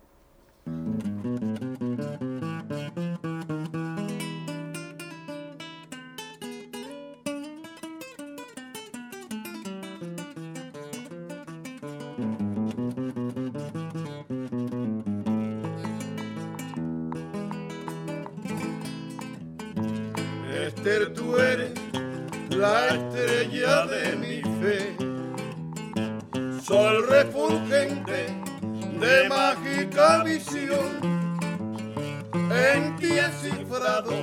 La 22.61 22.89
estrella 22.89 23.87
de 23.87 24.15
mi 24.17 24.41
fe, 24.59 24.95
sol 26.61 27.07
refulgente 27.09 28.27
de 29.01 29.29
mágica 29.29 30.23
visión. 30.23 30.91
En 32.51 32.95
ti 32.97 33.13
he 33.21 33.29
cifrado 33.41 34.13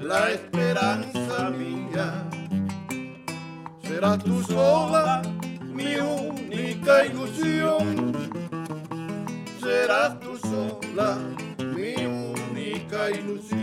la 0.00 0.30
esperanza 0.30 1.50
mía. 1.50 2.08
Serás 3.82 4.18
tú 4.24 4.42
sola 4.42 5.20
mi 5.60 5.96
única 5.96 7.04
ilusión. 7.04 8.14
Serás 9.60 10.18
tú 10.20 10.38
sola 10.38 11.18
mi 11.76 11.94
única 12.06 13.10
ilusión. 13.10 13.55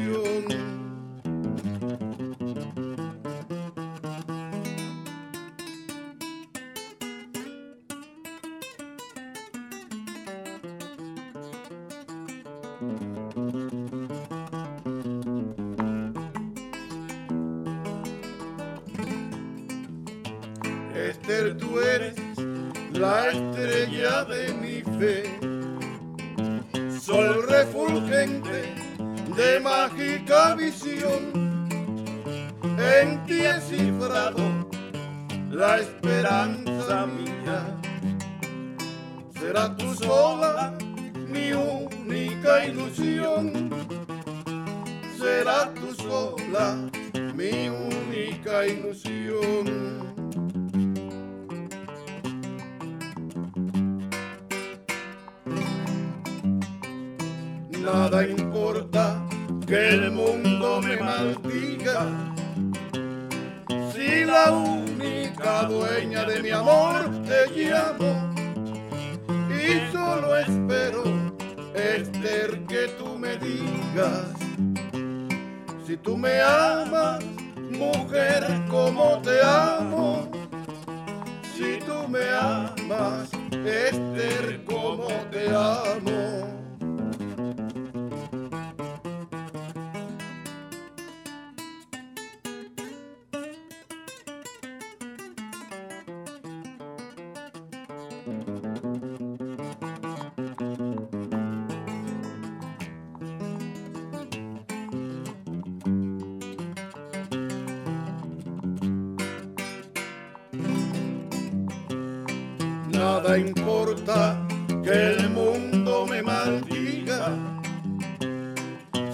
Nada 113.03 113.37
importa 113.37 114.47
que 114.81 114.93
el 115.11 115.29
mundo 115.31 116.05
me 116.09 116.21
maldiga. 116.21 117.37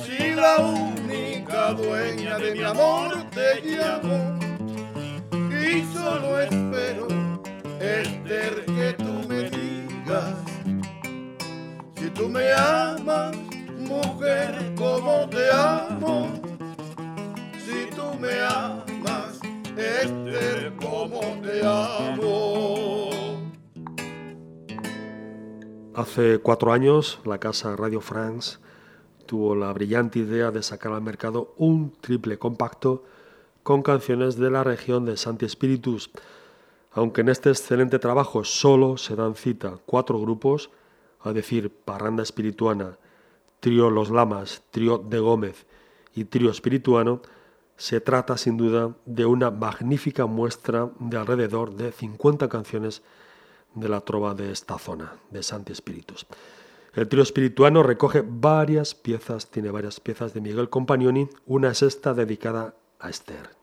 Si 0.03 0.35
la 0.35 0.57
única 0.59 1.73
dueña 1.73 2.37
de 2.37 2.53
mi 2.53 2.63
amor 2.63 3.09
te 3.31 3.61
llamo 3.65 4.37
y 5.31 5.83
solo 5.91 6.39
espero, 6.39 7.07
Esther, 7.79 8.58
Cuatro 26.43 26.73
años, 26.73 27.21
la 27.23 27.39
casa 27.39 27.77
Radio 27.77 28.01
France 28.01 28.57
tuvo 29.25 29.55
la 29.55 29.71
brillante 29.71 30.19
idea 30.19 30.51
de 30.51 30.61
sacar 30.61 30.91
al 30.91 31.01
mercado 31.01 31.53
un 31.55 31.93
triple 32.01 32.37
compacto 32.37 33.05
con 33.63 33.83
canciones 33.83 34.35
de 34.35 34.51
la 34.51 34.65
región 34.65 35.05
de 35.05 35.15
Santi 35.15 35.45
Espíritus. 35.45 36.11
Aunque 36.91 37.21
en 37.21 37.29
este 37.29 37.51
excelente 37.51 37.99
trabajo 37.99 38.43
solo 38.43 38.97
se 38.97 39.15
dan 39.15 39.35
cita 39.35 39.79
cuatro 39.85 40.19
grupos, 40.19 40.71
a 41.21 41.31
decir 41.31 41.71
Parranda 41.71 42.23
Espirituana, 42.23 42.97
Trío 43.61 43.89
Los 43.89 44.09
Lamas, 44.09 44.63
Trío 44.71 44.97
de 44.97 45.19
Gómez 45.19 45.67
y 46.13 46.25
Trío 46.25 46.51
Espirituano, 46.51 47.21
se 47.77 48.01
trata 48.01 48.37
sin 48.37 48.57
duda 48.57 48.93
de 49.05 49.25
una 49.25 49.51
magnífica 49.51 50.25
muestra 50.25 50.89
de 50.99 51.15
alrededor 51.15 51.75
de 51.75 51.93
50 51.93 52.49
canciones 52.49 53.03
de 53.75 53.89
la 53.89 54.01
trova 54.01 54.33
de 54.33 54.51
esta 54.51 54.77
zona, 54.77 55.13
de 55.29 55.43
Santi 55.43 55.71
Espíritus. 55.71 56.25
El 56.93 57.07
trío 57.07 57.23
espirituano 57.23 57.83
recoge 57.83 58.23
varias 58.25 58.95
piezas, 58.95 59.47
tiene 59.51 59.69
varias 59.69 59.99
piezas 59.99 60.33
de 60.33 60.41
Miguel 60.41 60.69
Compagnoni, 60.69 61.29
una 61.45 61.69
es 61.69 61.83
esta 61.83 62.13
dedicada 62.13 62.75
a 62.99 63.09
Esther. 63.09 63.58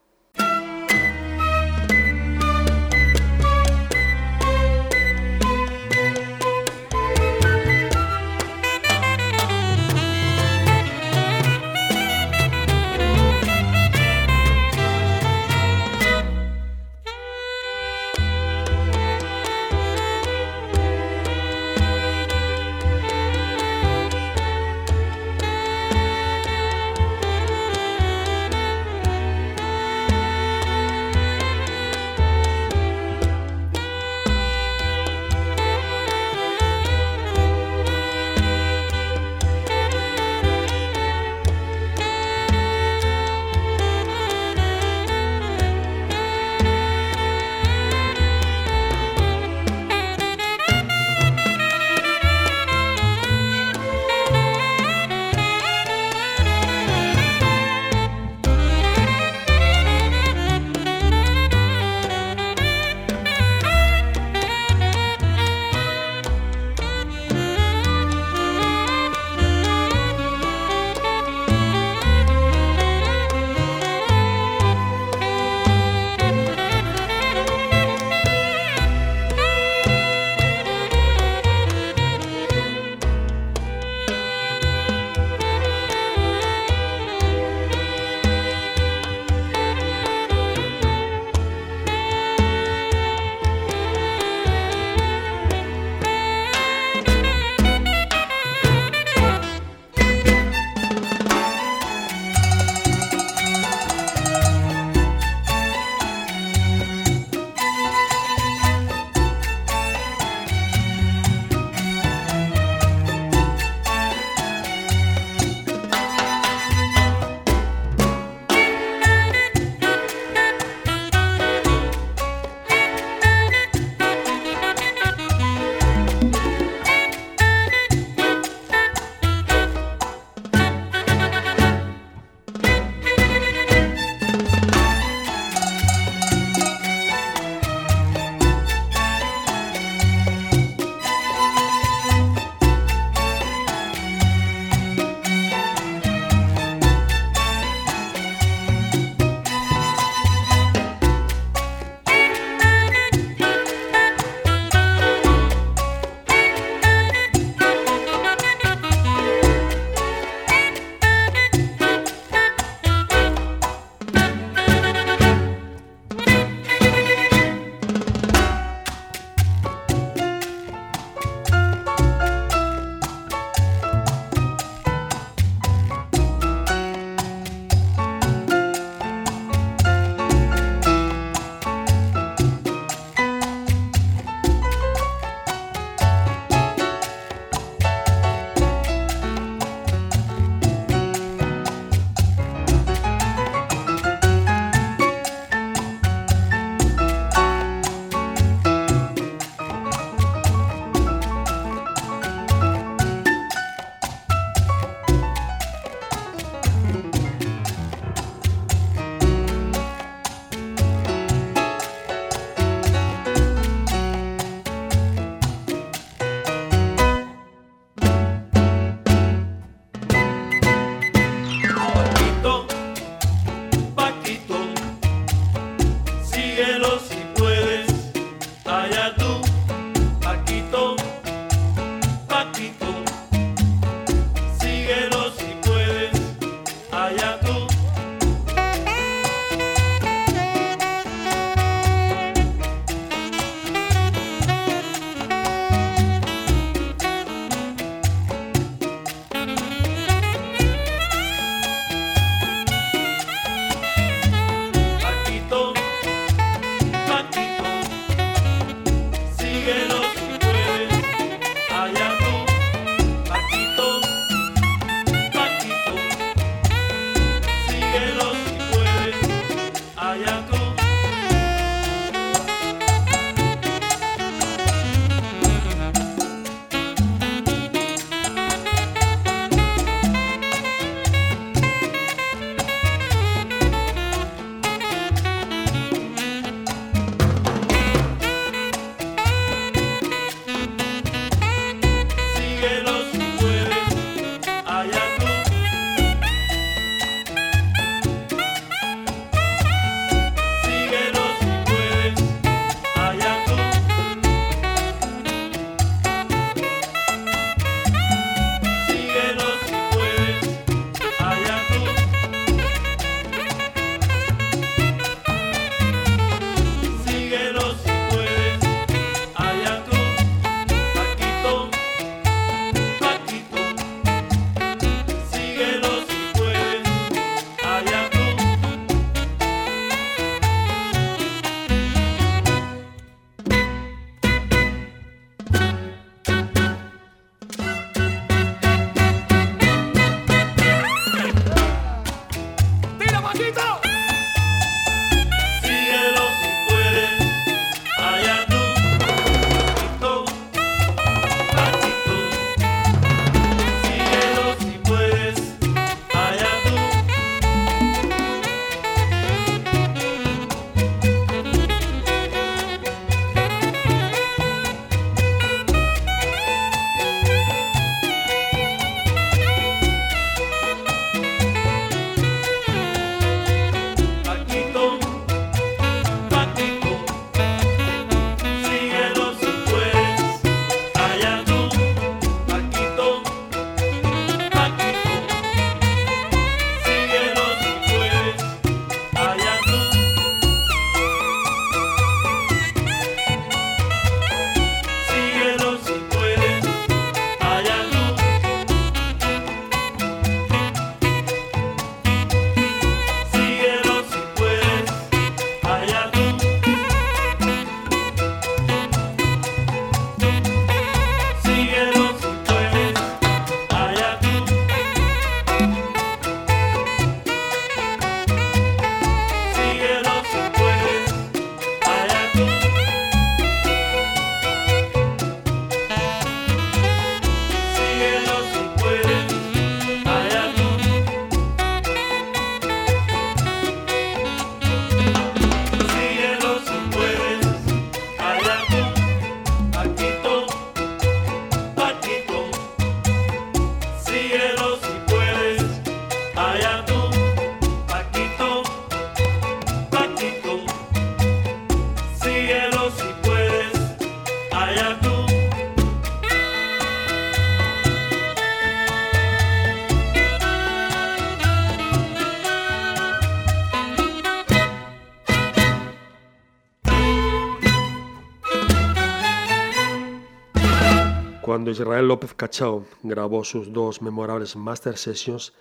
Israel 471.76 472.08
López 472.08 472.32
Cachao 472.34 472.86
grabó 473.02 473.44
sus 473.44 473.72
dos 473.72 474.00
memorables 474.00 474.56
Master 474.56 474.96
Sessions, 474.96 475.52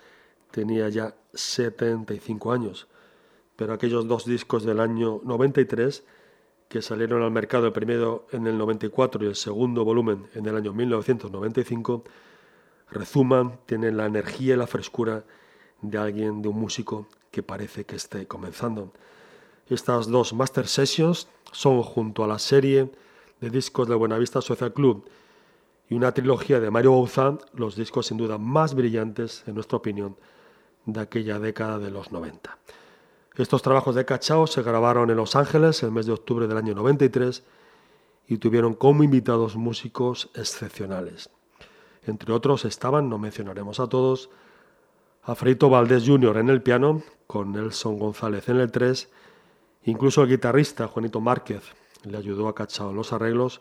tenía 0.50 0.88
ya 0.88 1.14
75 1.34 2.52
años, 2.52 2.86
pero 3.56 3.72
aquellos 3.72 4.08
dos 4.08 4.24
discos 4.24 4.64
del 4.64 4.80
año 4.80 5.20
93 5.24 6.04
que 6.68 6.82
salieron 6.82 7.22
al 7.22 7.30
mercado 7.30 7.66
el 7.66 7.72
primero 7.72 8.26
en 8.32 8.46
el 8.46 8.56
94 8.58 9.24
y 9.24 9.28
el 9.28 9.36
segundo 9.36 9.84
volumen 9.84 10.26
en 10.34 10.46
el 10.46 10.56
año 10.56 10.72
1995, 10.72 12.04
rezuman, 12.90 13.58
tienen 13.66 13.96
la 13.96 14.06
energía 14.06 14.54
y 14.54 14.56
la 14.56 14.66
frescura 14.66 15.24
de 15.82 15.98
alguien, 15.98 16.42
de 16.42 16.48
un 16.48 16.58
músico 16.58 17.06
que 17.30 17.42
parece 17.42 17.84
que 17.84 17.96
esté 17.96 18.26
comenzando. 18.26 18.92
Estas 19.68 20.08
dos 20.08 20.32
Master 20.32 20.66
Sessions 20.66 21.28
son, 21.52 21.82
junto 21.82 22.24
a 22.24 22.26
la 22.26 22.38
serie 22.38 22.90
de 23.40 23.50
discos 23.50 23.88
de 23.88 23.94
Buenavista 23.94 24.40
Social 24.40 24.72
Club 24.72 25.08
y 25.88 25.94
una 25.94 26.12
trilogía 26.12 26.60
de 26.60 26.70
Mario 26.70 26.92
Bauzán, 26.92 27.38
los 27.54 27.76
discos 27.76 28.06
sin 28.06 28.16
duda 28.16 28.38
más 28.38 28.74
brillantes, 28.74 29.44
en 29.46 29.54
nuestra 29.54 29.78
opinión, 29.78 30.16
de 30.84 31.00
aquella 31.00 31.38
década 31.38 31.78
de 31.78 31.90
los 31.90 32.12
90. 32.12 32.58
Estos 33.36 33.62
trabajos 33.62 33.94
de 33.94 34.04
Cachao 34.04 34.46
se 34.46 34.62
grabaron 34.62 35.10
en 35.10 35.16
Los 35.16 35.36
Ángeles 35.36 35.82
el 35.82 35.90
mes 35.90 36.06
de 36.06 36.12
octubre 36.12 36.46
del 36.46 36.56
año 36.56 36.74
93 36.74 37.44
y 38.28 38.38
tuvieron 38.38 38.74
como 38.74 39.02
invitados 39.02 39.56
músicos 39.56 40.30
excepcionales. 40.34 41.30
Entre 42.04 42.32
otros 42.32 42.64
estaban, 42.64 43.08
no 43.08 43.18
mencionaremos 43.18 43.78
a 43.78 43.88
todos, 43.88 44.30
Alfredito 45.22 45.68
Valdés 45.68 46.04
Jr. 46.06 46.38
en 46.38 46.50
el 46.50 46.62
piano, 46.62 47.02
con 47.26 47.52
Nelson 47.52 47.98
González 47.98 48.48
en 48.48 48.58
el 48.58 48.70
3, 48.70 49.10
incluso 49.84 50.22
el 50.22 50.28
guitarrista 50.28 50.86
Juanito 50.86 51.20
Márquez 51.20 51.62
le 52.04 52.16
ayudó 52.16 52.48
a 52.48 52.54
Cachao 52.54 52.90
en 52.90 52.96
los 52.96 53.12
arreglos, 53.12 53.60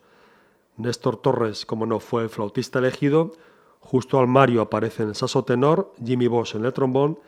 Néstor 0.77 1.17
Torres, 1.17 1.65
como 1.65 1.85
no 1.85 1.99
fue 1.99 2.23
el 2.23 2.29
flautista 2.29 2.79
elegido, 2.79 3.31
justo 3.79 4.19
al 4.19 4.27
Mario 4.27 4.61
aparece 4.61 5.03
el 5.03 5.15
saxo 5.15 5.43
tenor, 5.43 5.93
Jimmy 6.03 6.27
Bosch 6.27 6.55
en 6.55 6.65
el 6.65 6.73
trombón, 6.73 7.19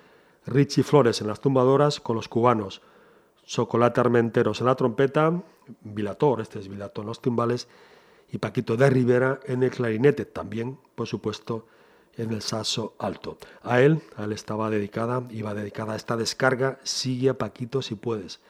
Richie 0.46 0.84
Flores 0.84 1.22
en 1.22 1.28
las 1.28 1.42
tumbadoras 1.42 2.00
con 2.00 2.16
los 2.16 2.28
cubanos, 2.28 2.82
Chocolate 3.46 4.02
Armenteros 4.02 4.60
en 4.60 4.68
la 4.68 4.76
trompeta, 4.76 5.42
Vilator, 5.82 6.42
este 6.42 6.60
es 6.60 6.68
Vilator 6.68 7.04
en 7.04 7.08
los 7.08 7.22
timbales, 7.22 7.68
y 8.30 8.40
Paquito 8.40 8.76
de 8.76 8.90
Rivera 8.90 9.40
en 9.46 9.64
el 9.64 9.72
clarinete, 9.72 10.26
también, 10.26 10.78
por 10.96 11.08
supuesto, 11.08 11.66
en 12.18 12.32
el 12.32 12.42
saxo 12.42 12.96
alto. 13.00 13.38
A 13.64 13.82
él, 13.82 14.02
a 14.18 14.26
él 14.26 14.34
estaba 14.34 14.70
dedicada, 14.70 15.24
iba 15.30 15.54
dedicada 15.54 15.94
a 15.94 15.96
esta 15.96 16.18
descarga, 16.18 16.80
sigue 16.84 17.30
a 17.30 17.38
Paquito 17.38 17.82
si 17.82 17.96
puedes. 17.96 18.42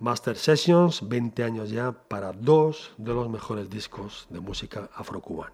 Master 0.00 0.36
Sessions, 0.36 1.08
20 1.08 1.44
años 1.44 1.70
ya 1.70 1.92
para 1.92 2.32
dos 2.32 2.92
de 2.98 3.14
los 3.14 3.30
mejores 3.30 3.70
discos 3.70 4.26
de 4.28 4.40
música 4.40 4.90
afrocubana. 4.94 5.52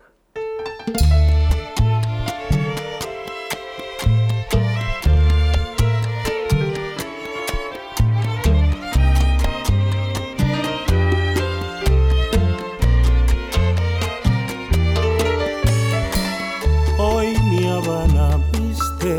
Hoy 16.99 17.39
mi 17.51 17.67
Habana 17.69 18.39
viste 18.53 19.17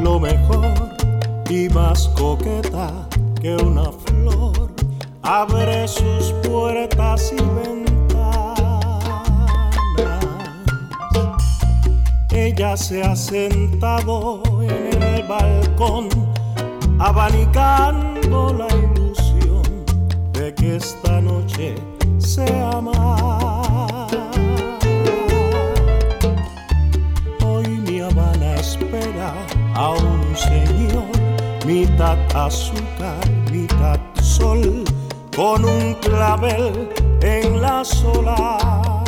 lo 0.00 0.18
mejor 0.18 0.74
y 1.48 1.68
más 1.68 2.08
coqueta 2.08 3.05
que 3.46 3.54
una 3.64 3.92
flor 3.92 4.72
abre 5.22 5.86
sus 5.86 6.32
puertas 6.42 7.32
y 7.32 7.36
ventanas. 7.36 8.58
Ella 12.32 12.76
se 12.76 13.04
ha 13.04 13.14
sentado 13.14 14.42
en 14.62 15.00
el 15.00 15.22
balcón, 15.28 16.08
abanicando 16.98 18.52
la 18.52 18.66
ilusión 18.84 19.62
de 20.32 20.52
que 20.52 20.74
esta 20.74 21.20
noche 21.20 21.76
se 22.18 22.46
ama. 22.60 24.08
Hoy 27.44 27.68
mi 27.68 28.00
Habana 28.00 28.56
espera 28.56 29.34
a 29.74 29.90
un 29.90 30.34
señor 30.34 31.16
mitad 31.66 32.16
azúcar, 32.32 33.18
sol, 34.22 34.84
con 35.34 35.64
un 35.64 35.94
clavel 35.94 36.88
en 37.20 37.60
la 37.60 37.84
solapa. 37.84 39.02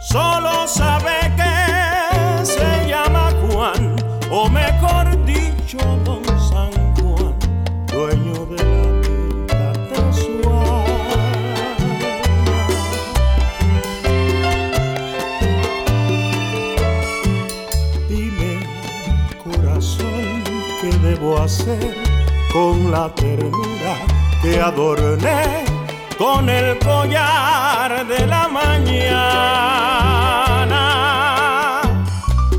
Solo 0.00 0.66
sabe 0.66 1.32
que 1.36 2.44
se 2.44 2.88
llama 2.88 3.30
Juan, 3.50 3.96
o 4.30 4.48
mejor 4.48 5.24
dicho, 5.24 5.78
Don 6.04 6.25
con 22.52 22.90
la 22.90 23.08
ternura 23.14 23.96
que 24.42 24.60
adorné 24.60 25.64
con 26.18 26.48
el 26.48 26.78
collar 26.78 28.06
de 28.06 28.26
la 28.26 28.48
mañana? 28.48 29.62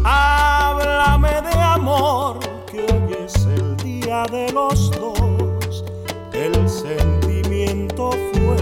Háblame 0.04 1.42
de 1.42 1.54
amor, 1.60 2.40
que 2.72 2.80
hoy 2.80 3.18
es 3.26 3.36
el 3.46 3.78
día 3.78 4.26
de 4.32 4.52
los 4.52 4.92
dos. 4.92 5.84
El 6.34 6.70
sentimiento 6.70 8.12
fue 8.34 8.58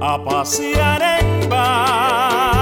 a 0.00 0.22
pasear 0.22 1.02
en 1.20 1.48
barca. 1.48 2.55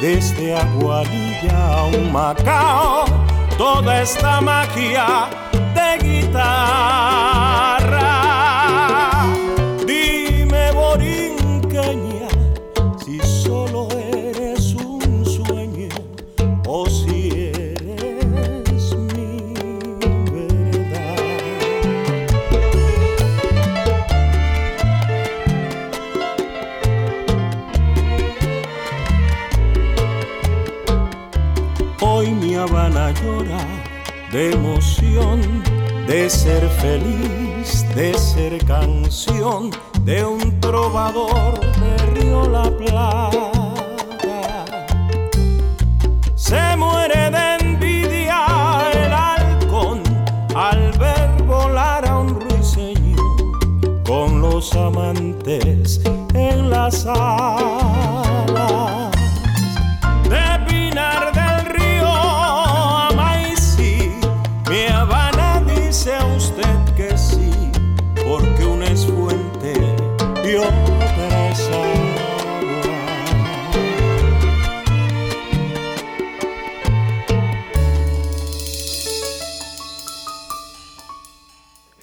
Desde 0.00 0.54
Aguadilla 0.54 1.72
a 1.72 1.84
un 1.86 2.12
Macao 2.12 3.04
toda 3.56 4.02
esta 4.02 4.40
magia 4.40 5.28
de 5.74 6.06
guitarra? 6.06 7.45
De 34.36 34.52
emoción, 34.52 35.40
de 36.06 36.28
ser 36.28 36.68
feliz, 36.68 37.86
de 37.94 38.12
ser 38.12 38.62
canción 38.66 39.70
de 40.02 40.26
un 40.26 40.60
trovador 40.60 41.58
de 41.80 41.96
Río 42.12 42.46
La 42.46 42.64
Plata. 42.64 43.50
Se 46.34 46.76
muere 46.76 47.30
de 47.30 47.56
envidia 47.60 48.44
el 48.92 49.10
halcón 49.10 50.02
al 50.54 50.92
ver 50.98 51.42
volar 51.44 52.06
a 52.06 52.18
un 52.18 52.38
ruiseñor 52.38 54.02
con 54.04 54.42
los 54.42 54.74
amantes 54.74 56.02
en 56.34 56.68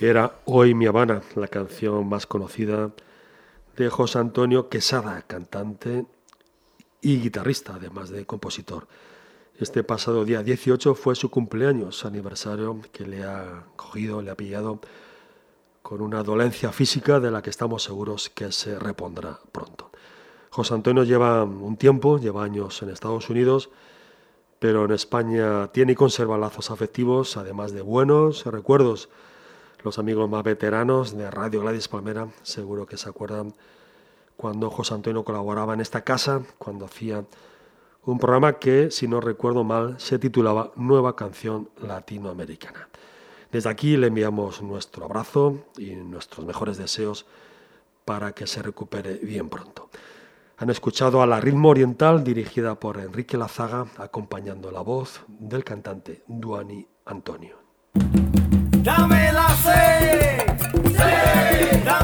Era 0.06 0.41
Hoy 0.43 0.74
mi 0.74 0.86
Habana, 0.86 1.22
la 1.36 1.47
canción 1.47 2.10
más 2.10 2.28
conocida 2.28 2.91
de 3.78 3.89
José 3.89 4.20
Antonio 4.20 4.68
Quesada, 4.68 5.22
cantante 5.22 6.06
y 6.99 7.22
guitarrista, 7.22 7.76
además 7.76 8.10
de 8.10 8.26
compositor. 8.26 8.86
Este 9.58 9.82
pasado 9.82 10.26
día 10.26 10.43
18 10.43 10.93
fue 10.95 11.16
su 11.16 11.32
cumpleaños, 11.32 12.04
aniversario 12.04 12.82
que 12.91 13.06
le 13.06 13.24
ha 13.24 13.64
cogido, 13.78 14.22
le 14.22 14.32
ha 14.32 14.36
pillado 14.36 14.82
con 15.82 16.01
una 16.01 16.22
dolencia 16.22 16.74
física 16.74 17.22
de 17.22 17.32
la 17.32 17.41
que 17.41 17.51
estamos 17.51 17.82
seguros 17.82 18.30
que 18.30 18.51
se 18.51 18.78
repondrá 18.78 19.39
pronto. 19.54 19.89
José 20.49 20.74
Antonio 20.74 21.06
lleva 21.06 21.45
un 21.45 21.78
tiempo, 21.78 22.20
lleva 22.20 22.43
años 22.43 22.82
en 22.84 22.89
Estados 22.89 23.30
Unidos, 23.30 23.70
pero 24.60 24.84
en 24.84 24.91
España 24.91 25.72
tiene 25.72 25.93
y 25.93 25.95
conserva 25.95 26.38
lazos 26.38 26.72
afectivos, 26.72 27.38
además 27.38 27.72
de 27.72 27.84
buenos 27.84 28.45
recuerdos. 28.45 29.08
Los 29.84 29.99
amigos 29.99 30.29
más 30.29 30.43
veteranos 30.43 31.15
de 31.17 31.29
Radio 31.29 31.59
Gladys 31.59 31.89
Palmera 31.89 32.29
seguro 32.41 32.86
que 32.86 32.95
se 32.95 33.09
acuerdan 33.09 33.53
cuando 34.38 34.69
José 34.69 34.93
Antonio 34.93 35.25
colaboraba 35.25 35.73
en 35.73 35.81
esta 35.81 36.05
casa, 36.05 36.41
cuando 36.57 36.86
hacía 36.86 37.25
un 38.05 38.17
programa 38.17 38.53
que, 38.59 38.91
si 38.91 39.09
no 39.09 39.19
recuerdo 39.19 39.65
mal, 39.65 39.99
se 39.99 40.19
titulaba 40.19 40.71
Nueva 40.77 41.17
Canción 41.17 41.69
Latinoamericana. 41.81 42.88
Desde 43.51 43.69
aquí 43.69 43.97
le 43.97 44.07
enviamos 44.07 44.61
nuestro 44.61 45.03
abrazo 45.03 45.65
y 45.77 45.95
nuestros 45.95 46.45
mejores 46.45 46.77
deseos 46.77 47.25
para 48.05 48.31
que 48.31 48.47
se 48.47 48.61
recupere 48.61 49.15
bien 49.15 49.49
pronto. 49.49 49.89
Han 50.59 50.69
escuchado 50.69 51.21
a 51.21 51.27
la 51.27 51.41
ritmo 51.41 51.67
oriental 51.67 52.23
dirigida 52.23 52.79
por 52.79 52.99
Enrique 52.99 53.38
Lazaga, 53.38 53.88
acompañando 53.97 54.71
la 54.71 54.79
voz 54.79 55.21
del 55.27 55.65
cantante 55.65 56.23
Duani 56.27 56.88
Antonio. 57.05 57.57
Dame 58.84 59.31
la 59.31 59.47
C, 59.63 59.69
C, 60.91 61.81
dame 61.86 62.03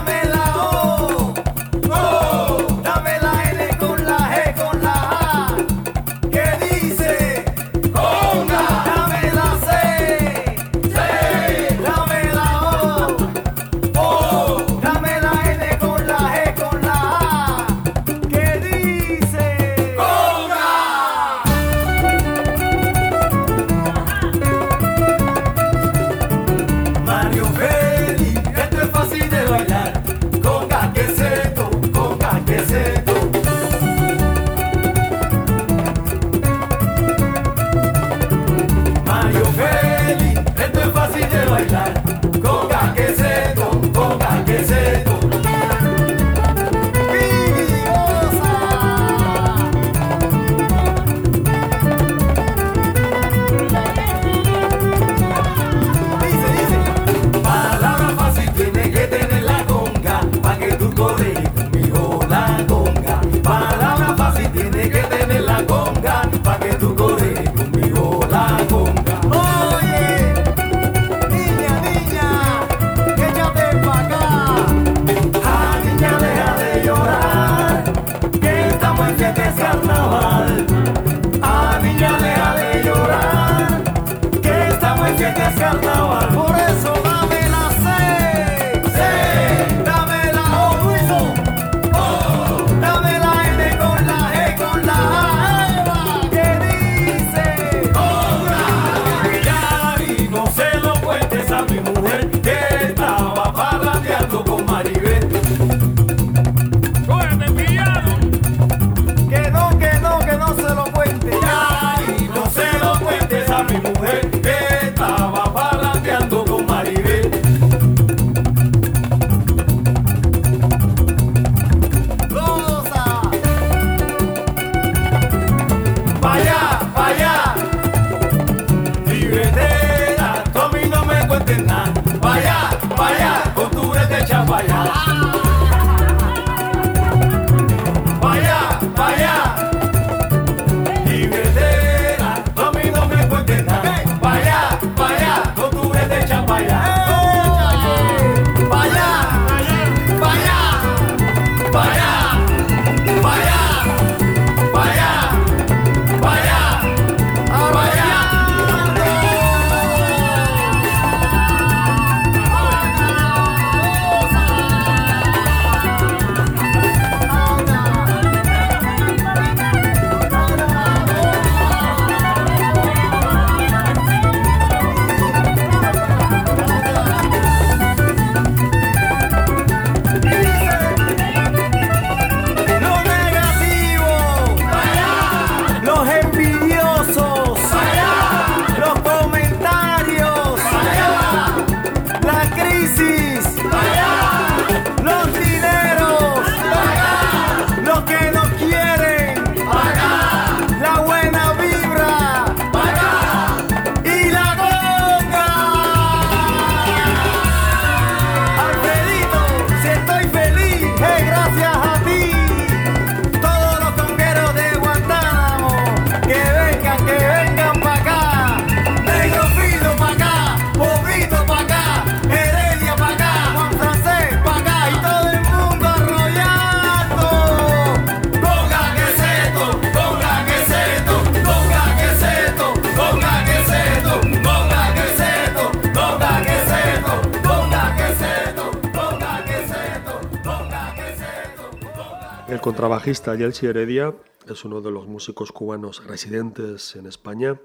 Contrabajista 243.00 243.34
Yelsi 243.34 243.66
Heredia 243.66 244.14
es 244.45 244.66
uno 244.66 244.82
de 244.82 244.91
los 244.91 245.08
músicos 245.08 245.54
cubanos 245.54 246.06
residentes 246.06 246.97
en 246.97 247.06
España 247.06 247.58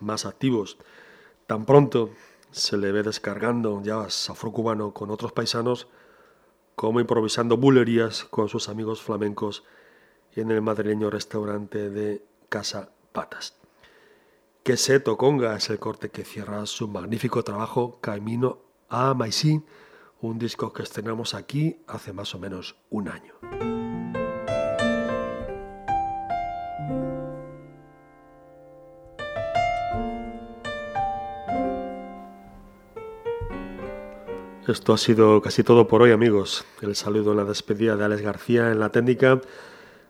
más 0.00 0.26
activos. 0.26 0.76
Tan 1.46 1.64
pronto 1.64 2.10
se 2.50 2.76
le 2.76 2.92
ve 2.92 3.02
descargando 3.02 3.82
jazz 3.82 4.28
afrocubano 4.28 4.92
con 4.92 5.10
otros 5.10 5.32
paisanos, 5.32 5.88
como 6.76 7.00
improvisando 7.00 7.56
bulerías 7.56 8.24
con 8.24 8.50
sus 8.50 8.68
amigos 8.68 9.00
flamencos 9.00 9.64
en 10.34 10.50
el 10.50 10.60
madrileño 10.60 11.08
restaurante 11.08 11.88
de 11.88 12.22
Casa 12.50 12.90
Patas. 13.12 13.56
Que 14.62 14.76
se 14.76 15.00
toconga 15.00 15.56
es 15.56 15.70
el 15.70 15.78
corte 15.78 16.10
que 16.10 16.22
cierra 16.22 16.66
su 16.66 16.86
magnífico 16.86 17.42
trabajo 17.42 17.98
Camino 18.02 18.58
a 18.90 19.14
Maisí, 19.14 19.62
un 20.20 20.38
disco 20.38 20.74
que 20.74 20.82
estrenamos 20.82 21.32
aquí 21.32 21.78
hace 21.86 22.12
más 22.12 22.34
o 22.34 22.38
menos 22.38 22.76
un 22.90 23.08
año. 23.08 23.32
Esto 34.72 34.94
ha 34.94 34.96
sido 34.96 35.42
casi 35.42 35.62
todo 35.62 35.86
por 35.86 36.00
hoy, 36.00 36.12
amigos. 36.12 36.64
El 36.80 36.96
saludo 36.96 37.32
en 37.32 37.36
la 37.36 37.44
despedida 37.44 37.94
de 37.94 38.06
Alex 38.06 38.22
García 38.22 38.72
en 38.72 38.80
la 38.80 38.88
técnica, 38.88 39.38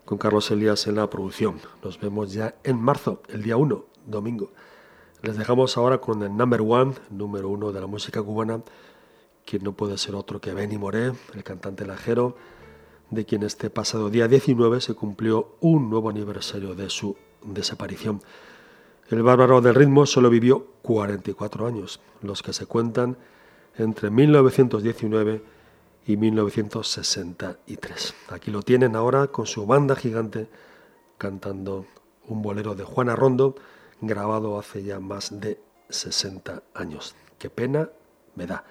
con 0.05 0.17
Carlos 0.17 0.49
Elías 0.51 0.87
en 0.87 0.95
la 0.95 1.09
producción. 1.09 1.59
Nos 1.83 1.99
vemos 1.99 2.31
ya 2.31 2.55
en 2.63 2.79
marzo, 2.79 3.21
el 3.27 3.43
día 3.43 3.57
1, 3.57 3.85
domingo. 4.05 4.53
Les 5.21 5.37
dejamos 5.37 5.75
ahora 5.75 5.97
con 5.97 6.23
el 6.23 6.37
number 6.37 6.61
one, 6.61 6.93
número 7.09 7.49
uno 7.49 7.73
de 7.73 7.81
la 7.81 7.87
música 7.87 8.23
cubana, 8.23 8.61
que 9.43 9.59
no 9.59 9.73
puede 9.73 9.97
ser 9.97 10.15
otro 10.15 10.39
que 10.39 10.53
Benny 10.53 10.77
Moré, 10.77 11.11
el 11.33 11.43
cantante 11.43 11.85
lajero, 11.85 12.37
de 13.09 13.25
quien 13.25 13.43
este 13.43 13.69
pasado 13.69 14.09
día 14.09 14.29
19 14.29 14.79
se 14.79 14.93
cumplió 14.93 15.57
un 15.59 15.89
nuevo 15.89 16.09
aniversario 16.09 16.73
de 16.73 16.89
su 16.89 17.17
desaparición. 17.43 18.21
El 19.09 19.23
bárbaro 19.23 19.59
del 19.59 19.75
ritmo 19.75 20.05
solo 20.05 20.29
vivió 20.29 20.67
44 20.83 21.67
años, 21.67 21.99
los 22.21 22.41
que 22.41 22.53
se 22.53 22.65
cuentan 22.65 23.17
entre 23.77 24.09
1919 24.09 25.43
y 26.05 26.17
1963. 26.17 28.13
Aquí 28.29 28.51
lo 28.51 28.61
tienen 28.61 28.95
ahora 28.95 29.27
con 29.27 29.45
su 29.45 29.65
banda 29.65 29.95
gigante 29.95 30.47
cantando 31.17 31.85
un 32.27 32.41
bolero 32.41 32.75
de 32.75 32.83
Juana 32.83 33.15
Rondo 33.15 33.55
grabado 34.01 34.59
hace 34.59 34.83
ya 34.83 34.99
más 34.99 35.39
de 35.39 35.59
60 35.89 36.63
años. 36.73 37.15
Qué 37.37 37.49
pena 37.49 37.89
me 38.35 38.47
da. 38.47 38.65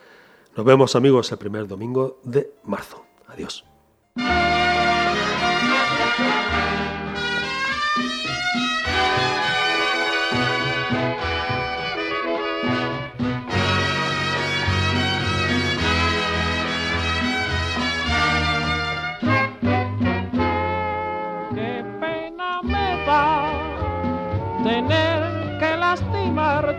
Nos 0.56 0.66
vemos 0.66 0.94
amigos 0.96 1.32
el 1.32 1.38
primer 1.38 1.66
domingo 1.66 2.20
de 2.24 2.52
marzo. 2.64 3.04
Adiós. 3.28 3.64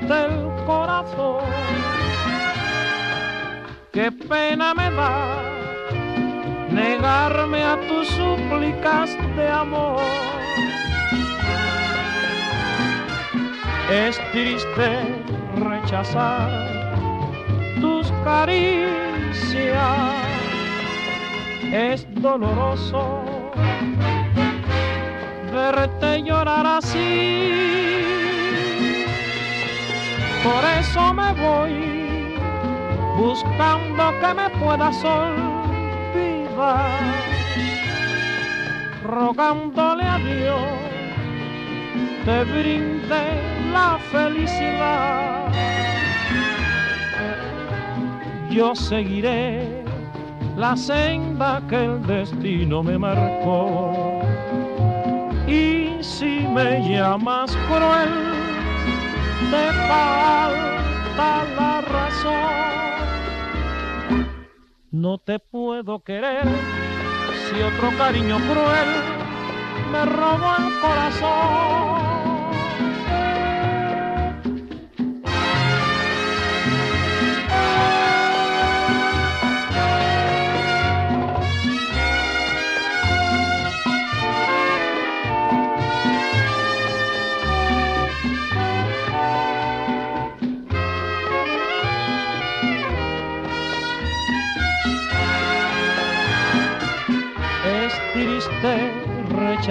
El 0.10 0.66
corazón. 0.66 1.44
Qué 3.92 4.12
pena 4.12 4.74
me 4.74 4.90
da 4.92 5.42
negarme 6.70 7.64
a 7.64 7.78
tus 7.88 8.08
súplicas 8.08 9.16
de 9.36 9.48
amor. 9.48 10.02
Es 13.92 14.20
triste 14.32 14.90
rechazar 15.58 16.50
tus 17.80 18.12
caricias, 18.24 19.78
es 21.72 22.08
doloroso 22.22 23.24
verte 25.54 26.24
llorar 26.24 26.66
así 26.66 28.23
por 30.44 30.64
eso 30.80 31.14
me 31.14 31.34
voy 31.34 32.36
buscando 33.18 34.12
que 34.20 34.34
me 34.34 34.50
puedas 34.60 35.04
olvidar, 35.04 36.90
rogándole 39.04 40.04
a 40.04 40.18
Dios 40.18 40.94
te 42.26 42.44
brinde 42.46 43.24
la 43.74 43.98
felicidad. 44.12 45.52
Yo 48.50 48.76
seguiré 48.76 49.84
la 50.56 50.78
senda 50.78 51.62
que 51.68 51.84
el 51.84 52.06
destino 52.06 52.84
me 52.84 52.98
marcó. 52.98 54.22
Y 55.48 55.98
si 56.02 56.48
me 56.56 56.88
llamas 56.88 57.58
cruel, 57.68 58.33
te 59.52 59.72
falta 59.88 61.44
la 61.56 61.82
razón. 61.82 63.04
No 64.92 65.18
te 65.18 65.40
puedo 65.40 66.00
querer 66.02 66.46
si 67.50 67.62
otro 67.62 67.98
cariño 67.98 68.38
cruel 68.38 68.90
me 69.92 70.06
robó 70.06 70.56
el 70.58 70.80
corazón. 70.82 72.13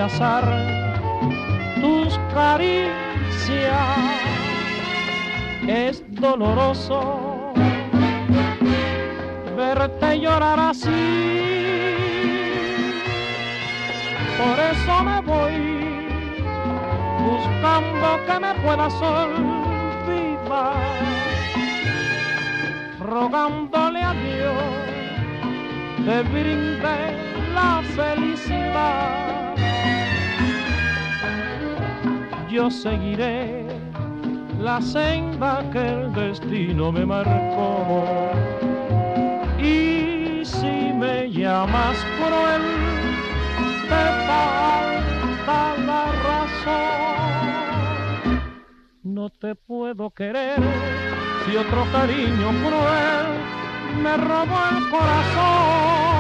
Rechazar 0.02 0.44
tus 1.80 2.18
caricias. 2.34 2.90
Es 5.68 6.02
doloroso 6.20 7.52
verte 9.56 10.20
llorar 10.20 10.58
así. 10.58 10.90
Por 14.38 14.58
eso 14.72 15.04
me 15.04 15.20
voy 15.20 15.58
buscando 17.20 18.06
que 18.26 18.40
me 18.40 18.54
puedas 18.64 18.94
olvidar, 18.94 20.74
rogándole 22.98 24.02
a 24.02 24.12
Dios 24.14 24.62
que 26.04 26.22
brinde 26.22 26.96
la 27.54 27.82
felicidad 27.94 29.31
yo 32.52 32.70
seguiré 32.70 33.64
la 34.60 34.80
senda 34.82 35.64
que 35.72 35.78
el 35.78 36.12
destino 36.12 36.92
me 36.92 37.06
marcó. 37.06 38.04
Y 39.58 40.44
si 40.44 40.92
me 40.92 41.30
llamas 41.30 41.96
cruel, 42.18 42.62
te 43.88 44.04
falta 44.28 45.76
la 45.86 46.04
razón. 46.28 46.82
No 49.02 49.30
te 49.30 49.54
puedo 49.54 50.10
querer 50.10 50.60
si 51.46 51.56
otro 51.56 51.86
cariño 51.90 52.50
cruel 52.64 53.28
me 54.02 54.16
robó 54.18 54.58
el 54.70 54.90
corazón. 54.90 56.11